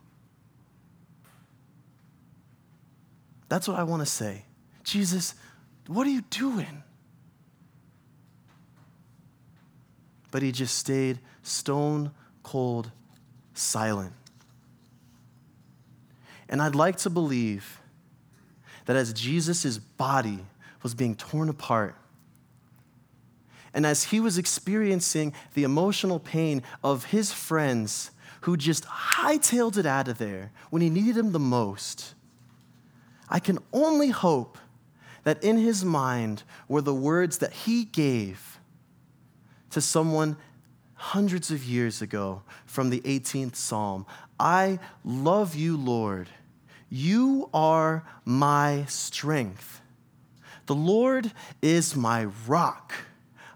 That's 3.47 3.67
what 3.67 3.77
I 3.77 3.83
want 3.83 4.01
to 4.01 4.07
say. 4.07 4.45
Jesus, 4.83 5.35
what 5.85 6.07
are 6.07 6.09
you 6.09 6.21
doing? 6.31 6.81
But 10.31 10.41
he 10.41 10.51
just 10.51 10.75
stayed 10.75 11.19
stone 11.43 12.09
cold 12.41 12.91
silent. 13.53 14.13
And 16.49 16.61
I'd 16.61 16.75
like 16.75 16.97
to 16.97 17.09
believe 17.09 17.79
that 18.85 18.95
as 18.95 19.13
Jesus' 19.13 19.77
body 19.77 20.45
was 20.81 20.95
being 20.95 21.15
torn 21.15 21.47
apart, 21.47 21.95
and 23.71 23.85
as 23.85 24.05
he 24.05 24.19
was 24.19 24.39
experiencing 24.39 25.33
the 25.53 25.63
emotional 25.63 26.19
pain 26.19 26.63
of 26.83 27.05
his 27.05 27.31
friends 27.31 28.09
who 28.41 28.57
just 28.57 28.83
hightailed 28.85 29.77
it 29.77 29.85
out 29.85 30.07
of 30.07 30.17
there 30.17 30.51
when 30.71 30.81
he 30.81 30.89
needed 30.89 31.15
him 31.15 31.31
the 31.31 31.39
most, 31.39 32.15
I 33.29 33.39
can 33.39 33.59
only 33.71 34.09
hope 34.09 34.57
that 35.23 35.43
in 35.43 35.57
his 35.57 35.85
mind 35.85 36.41
were 36.67 36.81
the 36.81 36.95
words 36.95 37.37
that 37.39 37.53
he 37.53 37.85
gave 37.85 38.59
to 39.69 39.81
someone 39.81 40.35
hundreds 40.95 41.51
of 41.51 41.63
years 41.63 42.01
ago 42.01 42.41
from 42.65 42.89
the 42.89 43.01
18th 43.01 43.55
Psalm 43.55 44.05
I 44.39 44.79
love 45.03 45.55
you, 45.55 45.75
Lord. 45.75 46.29
You 46.89 47.49
are 47.53 48.03
my 48.25 48.85
strength. 48.85 49.81
The 50.65 50.75
Lord 50.75 51.31
is 51.61 51.95
my 51.95 52.25
rock 52.47 52.93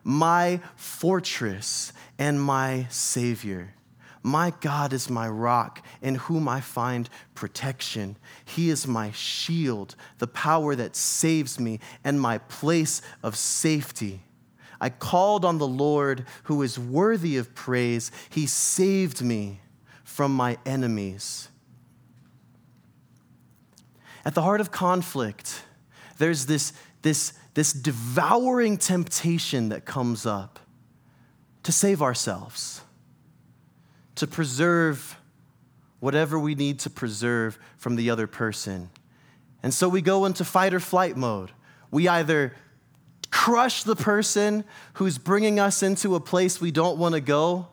my 0.04 0.60
fortress 0.76 1.94
and 2.20 2.42
my 2.42 2.88
Savior. 2.90 3.74
My 4.22 4.54
God 4.62 4.94
is 4.94 5.10
my 5.10 5.28
rock 5.28 5.86
in 6.02 6.16
whom 6.16 6.48
I 6.48 6.62
find 6.62 7.10
protection. 7.36 8.18
He 8.46 8.70
is 8.70 8.88
my 8.88 9.12
shield, 9.12 9.96
the 10.20 10.28
power 10.28 10.76
that 10.76 10.96
saves 10.96 11.60
me, 11.60 11.80
and 12.04 12.22
my 12.22 12.38
place 12.38 13.02
of 13.22 13.36
safety. 13.36 14.22
I 14.80 14.90
called 14.90 15.44
on 15.44 15.58
the 15.58 15.68
Lord 15.68 16.26
who 16.44 16.62
is 16.62 16.80
worthy 16.80 17.38
of 17.38 17.54
praise. 17.54 18.12
He 18.30 18.46
saved 18.46 19.22
me 19.22 19.60
from 20.04 20.34
my 20.34 20.58
enemies. 20.66 21.50
At 24.26 24.36
the 24.36 24.42
heart 24.42 24.62
of 24.62 24.72
conflict, 24.72 25.64
there's 26.18 26.46
this, 26.46 26.74
this 27.02 27.34
this 27.54 27.72
devouring 27.72 28.78
temptation 28.78 29.70
that 29.70 29.86
comes 29.86 30.26
up 30.26 30.60
to 31.64 31.72
save 31.72 32.02
ourselves, 32.02 32.82
to 34.16 34.28
preserve 34.28 35.18
whatever 36.00 36.38
we 36.38 36.56
need 36.56 36.80
to 36.80 36.90
preserve 36.90 37.58
from 37.78 37.96
the 37.96 38.10
other 38.10 38.28
person. 38.28 38.90
And 39.62 39.74
so 39.74 39.88
we 39.88 40.02
go 40.02 40.26
into 40.26 40.44
fight 40.44 40.74
or 40.74 40.80
flight 40.80 41.16
mode. 41.16 41.52
We 41.90 42.08
either 42.08 42.54
crush 43.32 43.84
the 43.84 43.96
person 43.96 44.66
who's 44.94 45.18
bringing 45.18 45.60
us 45.60 45.82
into 45.82 46.16
a 46.16 46.20
place 46.20 46.60
we 46.60 46.72
don't 46.72 46.98
want 46.98 47.16
to 47.16 47.22
go, 47.22 47.68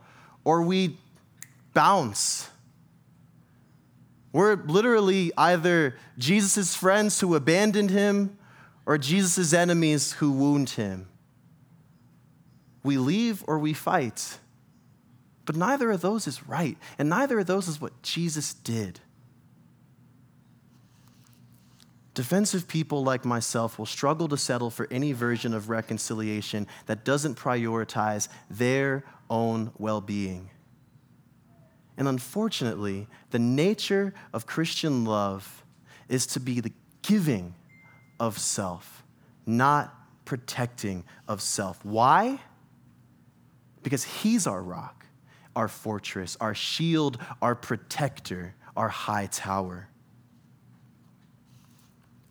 or 0.44 0.62
we 0.62 0.98
bounce. 1.74 2.49
We're 4.32 4.54
literally 4.54 5.32
either 5.36 5.96
Jesus' 6.18 6.74
friends 6.74 7.20
who 7.20 7.34
abandoned 7.34 7.90
him 7.90 8.38
or 8.86 8.96
Jesus' 8.98 9.52
enemies 9.52 10.12
who 10.12 10.30
wound 10.32 10.70
him. 10.70 11.08
We 12.82 12.96
leave 12.96 13.44
or 13.46 13.58
we 13.58 13.72
fight. 13.72 14.38
But 15.44 15.56
neither 15.56 15.90
of 15.90 16.00
those 16.00 16.26
is 16.26 16.46
right, 16.46 16.78
and 16.98 17.08
neither 17.08 17.40
of 17.40 17.46
those 17.46 17.66
is 17.66 17.80
what 17.80 18.02
Jesus 18.02 18.54
did. 18.54 19.00
Defensive 22.14 22.68
people 22.68 23.02
like 23.02 23.24
myself 23.24 23.78
will 23.78 23.86
struggle 23.86 24.28
to 24.28 24.36
settle 24.36 24.70
for 24.70 24.86
any 24.90 25.12
version 25.12 25.54
of 25.54 25.68
reconciliation 25.68 26.66
that 26.86 27.04
doesn't 27.04 27.36
prioritize 27.36 28.28
their 28.48 29.04
own 29.28 29.72
well 29.78 30.00
being. 30.00 30.50
And 32.00 32.08
unfortunately, 32.08 33.08
the 33.28 33.38
nature 33.38 34.14
of 34.32 34.46
Christian 34.46 35.04
love 35.04 35.66
is 36.08 36.26
to 36.28 36.40
be 36.40 36.60
the 36.60 36.72
giving 37.02 37.54
of 38.18 38.38
self, 38.38 39.04
not 39.44 39.94
protecting 40.24 41.04
of 41.28 41.42
self. 41.42 41.84
Why? 41.84 42.40
Because 43.82 44.02
He's 44.02 44.46
our 44.46 44.62
rock, 44.62 45.04
our 45.54 45.68
fortress, 45.68 46.38
our 46.40 46.54
shield, 46.54 47.18
our 47.42 47.54
protector, 47.54 48.54
our 48.74 48.88
high 48.88 49.26
tower. 49.26 49.90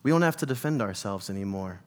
We 0.01 0.09
don't 0.09 0.23
have 0.23 0.37
to 0.37 0.47
defend 0.47 0.81
ourselves 0.81 1.29
anymore. 1.29 1.81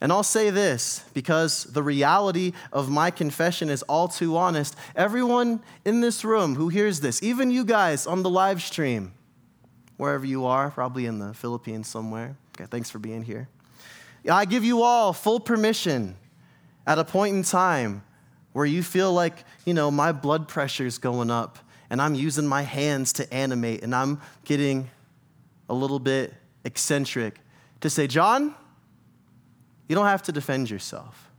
And 0.00 0.12
I'll 0.12 0.22
say 0.22 0.50
this 0.50 1.04
because 1.14 1.64
the 1.64 1.82
reality 1.82 2.52
of 2.72 2.90
my 2.90 3.10
confession 3.10 3.68
is 3.68 3.82
all 3.82 4.08
too 4.08 4.36
honest. 4.36 4.76
Everyone 4.96 5.62
in 5.84 6.00
this 6.00 6.24
room 6.24 6.54
who 6.54 6.68
hears 6.68 7.00
this, 7.00 7.22
even 7.22 7.50
you 7.50 7.64
guys 7.64 8.06
on 8.06 8.22
the 8.22 8.30
live 8.30 8.62
stream, 8.62 9.12
wherever 9.96 10.24
you 10.24 10.46
are, 10.46 10.70
probably 10.70 11.06
in 11.06 11.18
the 11.18 11.34
Philippines 11.34 11.88
somewhere. 11.88 12.36
Okay, 12.56 12.66
thanks 12.70 12.90
for 12.90 12.98
being 12.98 13.22
here. 13.22 13.48
I 14.30 14.44
give 14.44 14.64
you 14.64 14.82
all 14.82 15.12
full 15.12 15.40
permission 15.40 16.16
at 16.86 16.98
a 16.98 17.04
point 17.04 17.36
in 17.36 17.42
time 17.42 18.02
where 18.52 18.66
you 18.66 18.82
feel 18.82 19.12
like, 19.12 19.44
you 19.64 19.74
know, 19.74 19.90
my 19.90 20.12
blood 20.12 20.48
pressure 20.48 20.84
is 20.84 20.98
going 20.98 21.30
up 21.30 21.58
and 21.88 22.00
I'm 22.00 22.14
using 22.14 22.46
my 22.46 22.62
hands 22.62 23.12
to 23.14 23.32
animate 23.32 23.82
and 23.82 23.94
I'm 23.94 24.20
getting 24.44 24.90
a 25.68 25.74
little 25.74 25.98
bit 25.98 26.34
eccentric 26.64 27.38
to 27.80 27.88
say, 27.88 28.06
John, 28.06 28.54
you 29.90 29.96
don't 29.96 30.06
have 30.06 30.22
to 30.22 30.30
defend 30.30 30.70
yourself. 30.70 31.32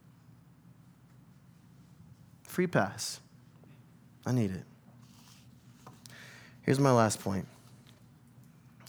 Free 2.44 2.68
pass. 2.68 3.22
I 4.26 4.34
need 4.34 4.52
it. 4.52 4.66
Here's 6.62 6.78
my 6.78 6.92
last 6.92 7.22
point. 7.22 7.48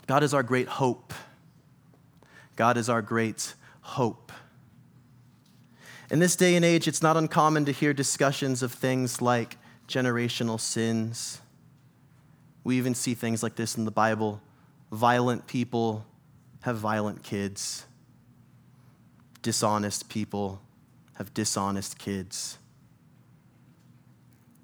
God 0.08 0.24
is 0.24 0.34
our 0.34 0.42
great 0.42 0.66
hope. 0.66 1.14
God 2.56 2.76
is 2.76 2.88
our 2.88 3.02
great 3.02 3.54
hope. 3.82 4.32
In 6.10 6.18
this 6.18 6.34
day 6.34 6.56
and 6.56 6.64
age, 6.64 6.88
it's 6.88 7.00
not 7.00 7.16
uncommon 7.16 7.64
to 7.66 7.70
hear 7.70 7.94
discussions 7.94 8.64
of 8.64 8.72
things 8.72 9.22
like 9.22 9.58
generational 9.86 10.58
sins. 10.58 11.40
We 12.64 12.78
even 12.78 12.96
see 12.96 13.14
things 13.14 13.44
like 13.44 13.54
this 13.54 13.76
in 13.76 13.84
the 13.84 13.92
Bible. 13.92 14.42
Violent 14.90 15.46
people 15.46 16.04
have 16.62 16.78
violent 16.78 17.22
kids, 17.22 17.86
dishonest 19.42 20.08
people 20.08 20.60
have 21.14 21.34
dishonest 21.34 21.98
kids. 21.98 22.58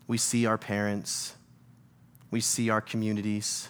We 0.07 0.17
see 0.17 0.47
our 0.47 0.57
parents, 0.57 1.35
we 2.31 2.41
see 2.41 2.71
our 2.71 2.81
communities, 2.81 3.69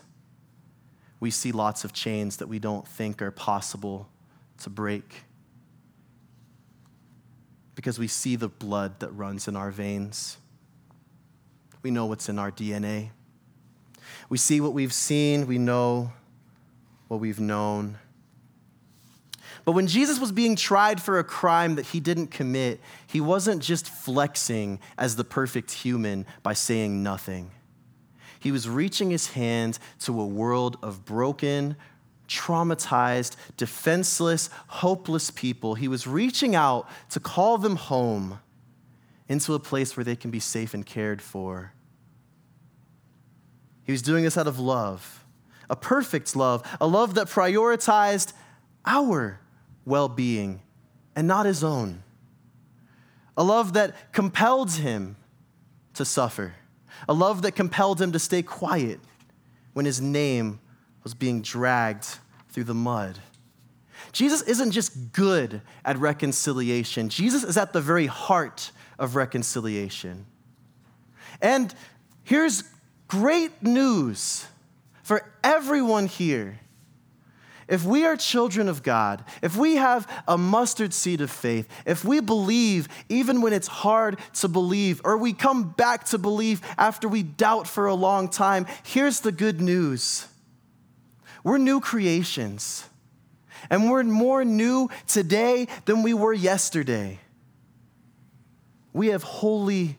we 1.19 1.31
see 1.31 1.51
lots 1.51 1.85
of 1.85 1.93
chains 1.93 2.37
that 2.37 2.47
we 2.47 2.59
don't 2.59 2.87
think 2.87 3.21
are 3.21 3.33
possible 3.33 4.09
to 4.59 4.71
break 4.71 5.25
because 7.75 7.99
we 7.99 8.09
see 8.09 8.37
the 8.37 8.49
blood 8.49 9.01
that 9.01 9.11
runs 9.11 9.49
in 9.49 9.57
our 9.57 9.71
veins. 9.71 10.37
We 11.83 11.91
know 11.91 12.07
what's 12.07 12.29
in 12.29 12.39
our 12.39 12.51
DNA. 12.51 13.11
We 14.29 14.39
see 14.39 14.61
what 14.61 14.73
we've 14.73 14.93
seen, 14.93 15.47
we 15.47 15.59
know 15.59 16.13
what 17.09 17.21
we've 17.21 17.41
known. 17.41 17.99
But 19.69 19.73
when 19.73 19.87
Jesus 19.87 20.19
was 20.19 20.33
being 20.33 20.57
tried 20.57 20.99
for 20.99 21.19
a 21.19 21.25
crime 21.25 21.75
that 21.75 21.85
he 21.85 22.01
didn't 22.01 22.29
commit, 22.29 22.81
he 23.07 23.21
wasn't 23.21 23.63
just 23.63 23.87
flexing 23.87 24.81
as 24.97 25.17
the 25.17 25.25
perfect 25.25 25.71
human 25.71 26.25
by 26.43 26.55
saying 26.55 27.03
nothing. 27.03 27.51
He 28.41 28.51
was 28.51 28.67
reaching 28.67 29.11
his 29.11 29.33
hand 29.33 29.79
to 30.05 30.23
a 30.23 30.27
world 30.27 30.79
of 30.83 31.05
broken, 31.05 31.77
traumatized, 32.29 33.37
defenseless, 33.59 34.49
hopeless 34.69 35.31
people. 35.31 35.75
He 35.75 35.87
was 35.87 36.07
reaching 36.07 36.57
out 36.57 36.89
to 37.11 37.21
call 37.21 37.59
them 37.59 37.77
home 37.77 38.41
into 39.29 39.53
a 39.53 39.61
place 39.61 39.99
where 39.99 40.05
they 40.05 40.17
can 40.17 40.31
be 40.31 40.41
safe 40.41 40.73
and 40.73 40.87
cared 40.87 41.21
for. 41.21 41.75
He 43.85 43.93
was 43.93 44.01
doing 44.01 44.25
this 44.25 44.39
out 44.39 44.47
of 44.47 44.59
love, 44.59 45.27
a 45.69 45.77
perfect 45.77 46.35
love, 46.35 46.67
a 46.81 46.87
love 46.87 47.17
that 47.17 47.27
prioritized 47.27 48.33
our 48.87 49.41
well 49.89 50.09
being 50.09 50.63
and 51.17 51.27
not 51.27 51.47
his 51.47 51.65
own, 51.65 52.03
a 53.37 53.43
love 53.43 53.73
that 53.73 54.13
compelled 54.13 54.73
him 54.73 55.17
to 55.95 56.05
suffer, 56.05 56.55
a 57.09 57.13
love 57.13 57.43
that 57.43 57.53
compelled 57.53 58.01
him 58.01 58.13
to 58.13 58.19
stay 58.19 58.43
quiet 58.43 59.01
when 59.73 59.85
his 59.85 60.01
name 60.01 60.61
was 61.03 61.15
being 61.15 61.43
dragged 61.43 62.19
through 62.51 62.65
the 62.65 62.75
mud. 62.75 63.19
Jesus 64.13 64.43
isn't 64.43 64.73
just 64.73 65.13
good 65.13 65.61
at 65.85 65.99
reconciliation, 65.99 67.09
Jesus 67.09 67.45
is 67.45 67.57
at 67.57 67.73
the 67.73 67.81
very 67.81 68.07
heart 68.07 68.71
of 68.99 69.17
reconciliation. 69.17 70.27
And 71.41 71.73
here's 72.25 72.65
great 73.07 73.63
news 73.63 74.47
for 75.03 75.25
everyone 75.43 76.07
here. 76.07 76.59
If 77.69 77.85
we 77.85 78.07
are 78.07 78.17
children 78.17 78.67
of 78.69 78.83
God, 78.83 79.23
if 79.43 79.55
we 79.55 79.77
have 79.77 80.11
a 80.27 80.39
mustard 80.39 80.95
seed 80.95 81.21
of 81.21 81.31
faith, 81.31 81.69
if 81.85 82.03
we 82.03 82.21
believe 82.21 82.89
even 83.11 83.43
when 83.43 83.53
it's 83.53 83.69
hard 83.69 84.19
to 84.35 84.49
believe, 84.49 85.03
or 85.05 85.19
we 85.19 85.35
come 85.35 85.71
back 85.71 86.05
to 86.07 86.19
believe 86.19 86.63
after 86.79 87.07
we 87.09 87.23
doubt 87.23 87.69
for 87.69 87.87
a 87.87 87.95
long 87.95 88.31
time, 88.31 88.67
here's 88.85 89.21
the 89.21 89.33
good 89.33 89.61
news 89.61 90.27
we're 91.45 91.59
new 91.59 91.81
creations, 91.81 92.85
and 93.71 93.91
we're 93.91 94.03
more 94.03 94.45
new 94.45 94.89
today 95.07 95.69
than 95.85 96.03
we 96.03 96.13
were 96.13 96.33
yesterday. 96.33 97.21
We 98.93 99.09
have 99.09 99.23
holy 99.23 99.99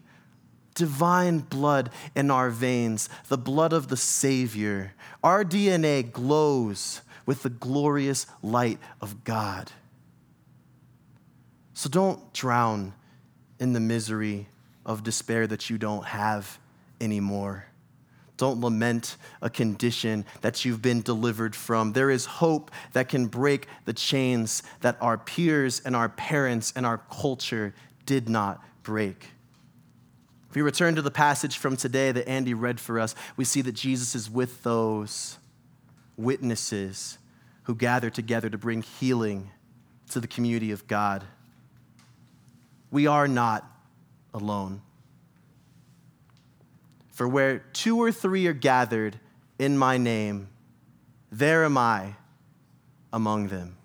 divine 0.75 1.39
blood 1.39 1.91
in 2.15 2.32
our 2.32 2.49
veins, 2.49 3.10
the 3.27 3.38
blood 3.38 3.73
of 3.73 3.88
the 3.88 3.97
Savior. 3.97 4.93
Our 5.23 5.45
DNA 5.45 6.12
glows 6.12 7.01
with 7.29 7.43
the 7.43 7.49
glorious 7.51 8.25
light 8.41 8.79
of 9.01 9.23
God. 9.23 9.71
So 11.75 11.87
don't 11.87 12.33
drown 12.33 12.91
in 13.59 13.73
the 13.73 13.79
misery 13.79 14.47
of 14.83 15.03
despair 15.03 15.45
that 15.45 15.69
you 15.69 15.77
don't 15.77 16.03
have 16.05 16.57
anymore. 16.99 17.65
Don't 18.37 18.59
lament 18.59 19.15
a 19.43 19.49
condition 19.51 20.25
that 20.41 20.65
you've 20.65 20.81
been 20.81 21.03
delivered 21.03 21.55
from. 21.55 21.93
There 21.93 22.09
is 22.09 22.25
hope 22.25 22.71
that 22.93 23.09
can 23.09 23.27
break 23.27 23.67
the 23.85 23.93
chains 23.93 24.63
that 24.81 24.97
our 24.99 25.19
peers 25.19 25.83
and 25.85 25.95
our 25.95 26.09
parents 26.09 26.73
and 26.75 26.83
our 26.83 26.97
culture 27.11 27.75
did 28.07 28.27
not 28.27 28.59
break. 28.81 29.27
If 30.49 30.55
we 30.55 30.63
return 30.63 30.95
to 30.95 31.03
the 31.03 31.11
passage 31.11 31.59
from 31.59 31.77
today 31.77 32.11
that 32.11 32.27
Andy 32.27 32.55
read 32.55 32.79
for 32.79 32.99
us, 32.99 33.13
we 33.37 33.45
see 33.45 33.61
that 33.61 33.73
Jesus 33.73 34.15
is 34.15 34.31
with 34.31 34.63
those 34.63 35.37
witnesses 36.17 37.18
who 37.69 37.75
gather 37.75 38.10
together 38.10 38.49
to 38.49 38.58
bring 38.58 38.82
healing 38.82 39.51
to 40.10 40.19
the 40.19 40.25
community 40.25 40.71
of 40.71 40.88
God. 40.88 41.23
We 42.89 43.05
are 43.05 43.27
not 43.27 43.63
alone. 44.34 44.82
For 47.12 47.27
where 47.27 47.60
two 47.60 48.01
or 48.01 48.12
three 48.12 48.47
are 48.47 48.53
gathered 48.53 49.19
in 49.60 49.77
my 49.77 49.99
name, 49.99 50.49
there 51.32 51.63
am 51.63 51.77
I 51.77 52.15
among 53.13 53.49
them. 53.49 53.77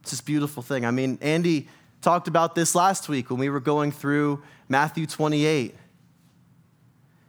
It's 0.00 0.10
this 0.10 0.20
beautiful 0.20 0.64
thing. 0.64 0.84
I 0.84 0.90
mean, 0.90 1.18
Andy 1.20 1.68
talked 2.00 2.26
about 2.26 2.56
this 2.56 2.74
last 2.74 3.08
week 3.08 3.30
when 3.30 3.38
we 3.38 3.48
were 3.48 3.60
going 3.60 3.92
through 3.92 4.42
Matthew 4.68 5.06
28. 5.06 5.76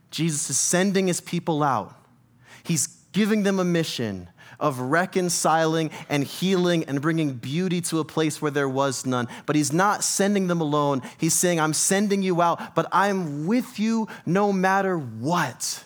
Jesus 0.09 0.49
is 0.49 0.57
sending 0.57 1.05
his 1.05 1.21
people 1.21 1.61
out, 1.61 1.93
he's 2.63 2.87
giving 3.11 3.43
them 3.43 3.59
a 3.59 3.63
mission 3.63 4.27
of 4.61 4.79
reconciling 4.79 5.91
and 6.07 6.23
healing 6.23 6.85
and 6.85 7.01
bringing 7.01 7.33
beauty 7.33 7.81
to 7.81 7.99
a 7.99 8.05
place 8.05 8.41
where 8.41 8.51
there 8.51 8.69
was 8.69 9.05
none. 9.05 9.27
But 9.45 9.55
he's 9.55 9.73
not 9.73 10.03
sending 10.03 10.47
them 10.47 10.61
alone. 10.61 11.01
He's 11.17 11.33
saying, 11.33 11.59
I'm 11.59 11.73
sending 11.73 12.21
you 12.21 12.41
out, 12.41 12.75
but 12.75 12.87
I'm 12.91 13.47
with 13.47 13.79
you 13.79 14.07
no 14.25 14.53
matter 14.53 14.97
what. 14.97 15.83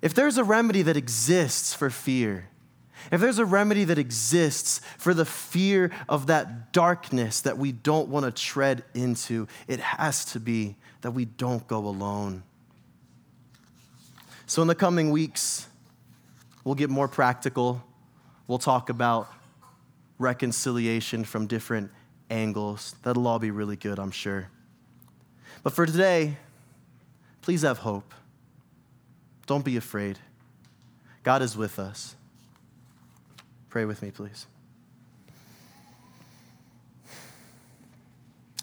If 0.00 0.14
there's 0.14 0.38
a 0.38 0.44
remedy 0.44 0.82
that 0.82 0.96
exists 0.96 1.74
for 1.74 1.90
fear, 1.90 2.48
if 3.10 3.20
there's 3.20 3.38
a 3.38 3.44
remedy 3.44 3.84
that 3.84 3.98
exists 3.98 4.80
for 4.98 5.12
the 5.14 5.24
fear 5.24 5.90
of 6.08 6.28
that 6.28 6.72
darkness 6.72 7.40
that 7.42 7.58
we 7.58 7.72
don't 7.72 8.08
want 8.08 8.24
to 8.24 8.32
tread 8.32 8.84
into, 8.94 9.48
it 9.68 9.80
has 9.80 10.24
to 10.26 10.40
be 10.40 10.76
that 11.02 11.10
we 11.10 11.24
don't 11.24 11.66
go 11.66 11.78
alone. 11.78 12.42
So, 14.46 14.62
in 14.62 14.68
the 14.68 14.74
coming 14.74 15.10
weeks, 15.10 15.66
we'll 16.64 16.74
get 16.74 16.90
more 16.90 17.08
practical. 17.08 17.82
We'll 18.46 18.58
talk 18.58 18.88
about 18.88 19.28
reconciliation 20.18 21.24
from 21.24 21.46
different 21.46 21.90
angles. 22.30 22.94
That'll 23.02 23.26
all 23.26 23.38
be 23.38 23.50
really 23.50 23.76
good, 23.76 23.98
I'm 23.98 24.10
sure. 24.10 24.48
But 25.62 25.72
for 25.72 25.86
today, 25.86 26.36
please 27.40 27.62
have 27.62 27.78
hope. 27.78 28.14
Don't 29.46 29.64
be 29.64 29.76
afraid. 29.76 30.18
God 31.22 31.42
is 31.42 31.56
with 31.56 31.78
us. 31.78 32.16
Pray 33.68 33.84
with 33.84 34.02
me, 34.02 34.10
please. 34.10 34.46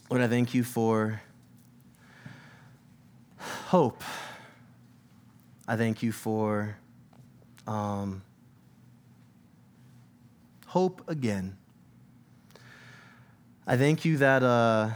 Lord, 0.10 0.24
I 0.24 0.28
thank 0.28 0.54
you 0.54 0.64
for 0.64 1.22
hope. 3.68 4.04
I 5.68 5.76
thank 5.76 6.02
you 6.02 6.12
for 6.12 6.76
um, 7.69 8.23
hope 10.65 11.08
again. 11.08 11.55
I 13.67 13.77
thank 13.77 14.03
you 14.03 14.17
that 14.17 14.41
uh, 14.41 14.89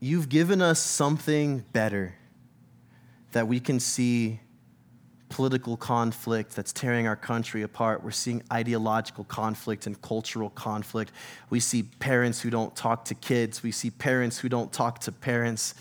you've 0.00 0.30
given 0.30 0.62
us 0.62 0.80
something 0.80 1.62
better 1.74 2.14
that 3.32 3.46
we 3.46 3.60
can 3.60 3.78
see 3.78 4.40
political 5.28 5.76
conflict 5.76 6.56
that's 6.56 6.72
tearing 6.72 7.06
our 7.06 7.16
country 7.16 7.62
apart. 7.62 8.02
We're 8.02 8.12
seeing 8.12 8.42
ideological 8.50 9.24
conflict 9.24 9.86
and 9.86 10.00
cultural 10.00 10.48
conflict. 10.50 11.12
We 11.50 11.60
see 11.60 11.82
parents 11.82 12.40
who 12.40 12.48
don't 12.48 12.74
talk 12.74 13.04
to 13.06 13.14
kids. 13.14 13.62
We 13.62 13.72
see 13.72 13.90
parents 13.90 14.38
who 14.38 14.48
don't 14.48 14.72
talk 14.72 15.00
to 15.00 15.12
parents. 15.12 15.74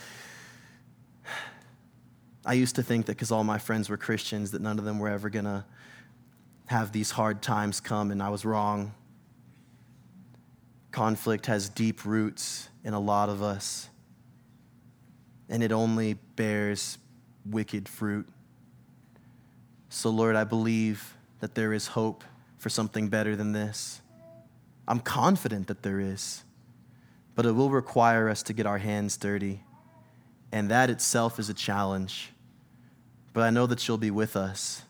I 2.46 2.54
used 2.54 2.76
to 2.76 2.84
think 2.84 3.06
that 3.06 3.14
because 3.14 3.32
all 3.32 3.46
my 3.46 3.58
friends 3.58 3.90
were 3.90 3.98
Christians, 3.98 4.52
that 4.52 4.62
none 4.62 4.80
of 4.80 4.84
them 4.84 5.00
were 5.00 5.10
ever 5.10 5.30
going 5.30 5.46
to 5.46 5.64
have 6.70 6.92
these 6.92 7.10
hard 7.10 7.42
times 7.42 7.80
come, 7.80 8.12
and 8.12 8.22
I 8.22 8.30
was 8.30 8.46
wrong. 8.46 8.94
Conflict 10.92 11.48
has 11.48 11.68
deep 11.68 12.06
roots 12.06 12.70
in 12.84 12.94
a 12.94 13.00
lot 13.00 13.28
of 13.28 13.42
us, 13.42 13.90
and 15.50 15.64
it 15.64 15.72
only 15.72 16.14
bears 16.36 17.00
wicked 17.44 17.90
fruit. 17.90 18.28
So, 19.90 20.12
Lord, 20.12 20.36
I 20.36 20.44
believe 20.44 21.16
that 21.40 21.56
there 21.56 21.74
is 21.74 21.88
hope 21.88 22.24
for 22.60 22.70
something 22.70 23.08
better 23.08 23.36
than 23.36 23.52
this. 23.52 24.02
I'm 24.88 25.00
confident 25.00 25.66
that 25.68 25.82
there 25.82 26.00
is, 26.00 26.44
but 27.34 27.48
it 27.48 27.54
will 27.54 27.72
require 27.72 28.30
us 28.30 28.44
to 28.44 28.54
get 28.54 28.68
our 28.68 28.78
hands 28.78 29.18
dirty. 29.18 29.64
And 30.52 30.70
that 30.70 30.92
itself 30.92 31.40
is 31.40 31.50
a 31.50 31.54
challenge. 31.56 32.30
But 33.34 33.42
I 33.42 33.50
know 33.50 33.66
that 33.66 33.88
you'll 33.88 33.98
be 33.98 34.12
with 34.12 34.36
us. 34.36 34.84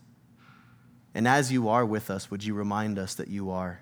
And 1.14 1.28
as 1.28 1.52
you 1.52 1.70
are 1.70 1.86
with 1.86 2.10
us, 2.10 2.30
would 2.32 2.44
you 2.44 2.54
remind 2.54 3.00
us 3.00 3.16
that 3.16 3.28
you 3.28 3.52
are? 3.52 3.82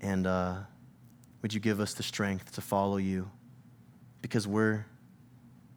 And 0.00 0.26
uh, 0.26 0.54
would 1.40 1.54
you 1.54 1.60
give 1.60 1.80
us 1.80 1.94
the 1.94 2.02
strength 2.02 2.52
to 2.52 2.60
follow 2.60 2.96
you? 2.96 3.30
Because 4.20 4.46
we're, 4.46 4.84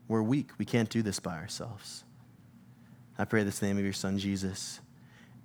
We're 0.08 0.22
weak. 0.22 0.50
We 0.58 0.66
can't 0.66 0.90
do 0.90 1.02
this 1.02 1.20
by 1.20 1.36
ourselves. 1.36 2.04
I 3.18 3.26
pray 3.26 3.44
this 3.44 3.62
name 3.62 3.78
of 3.78 3.84
your 3.84 3.94
son, 3.94 4.20
Jesus. 4.20 4.80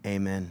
Amen. 0.04 0.50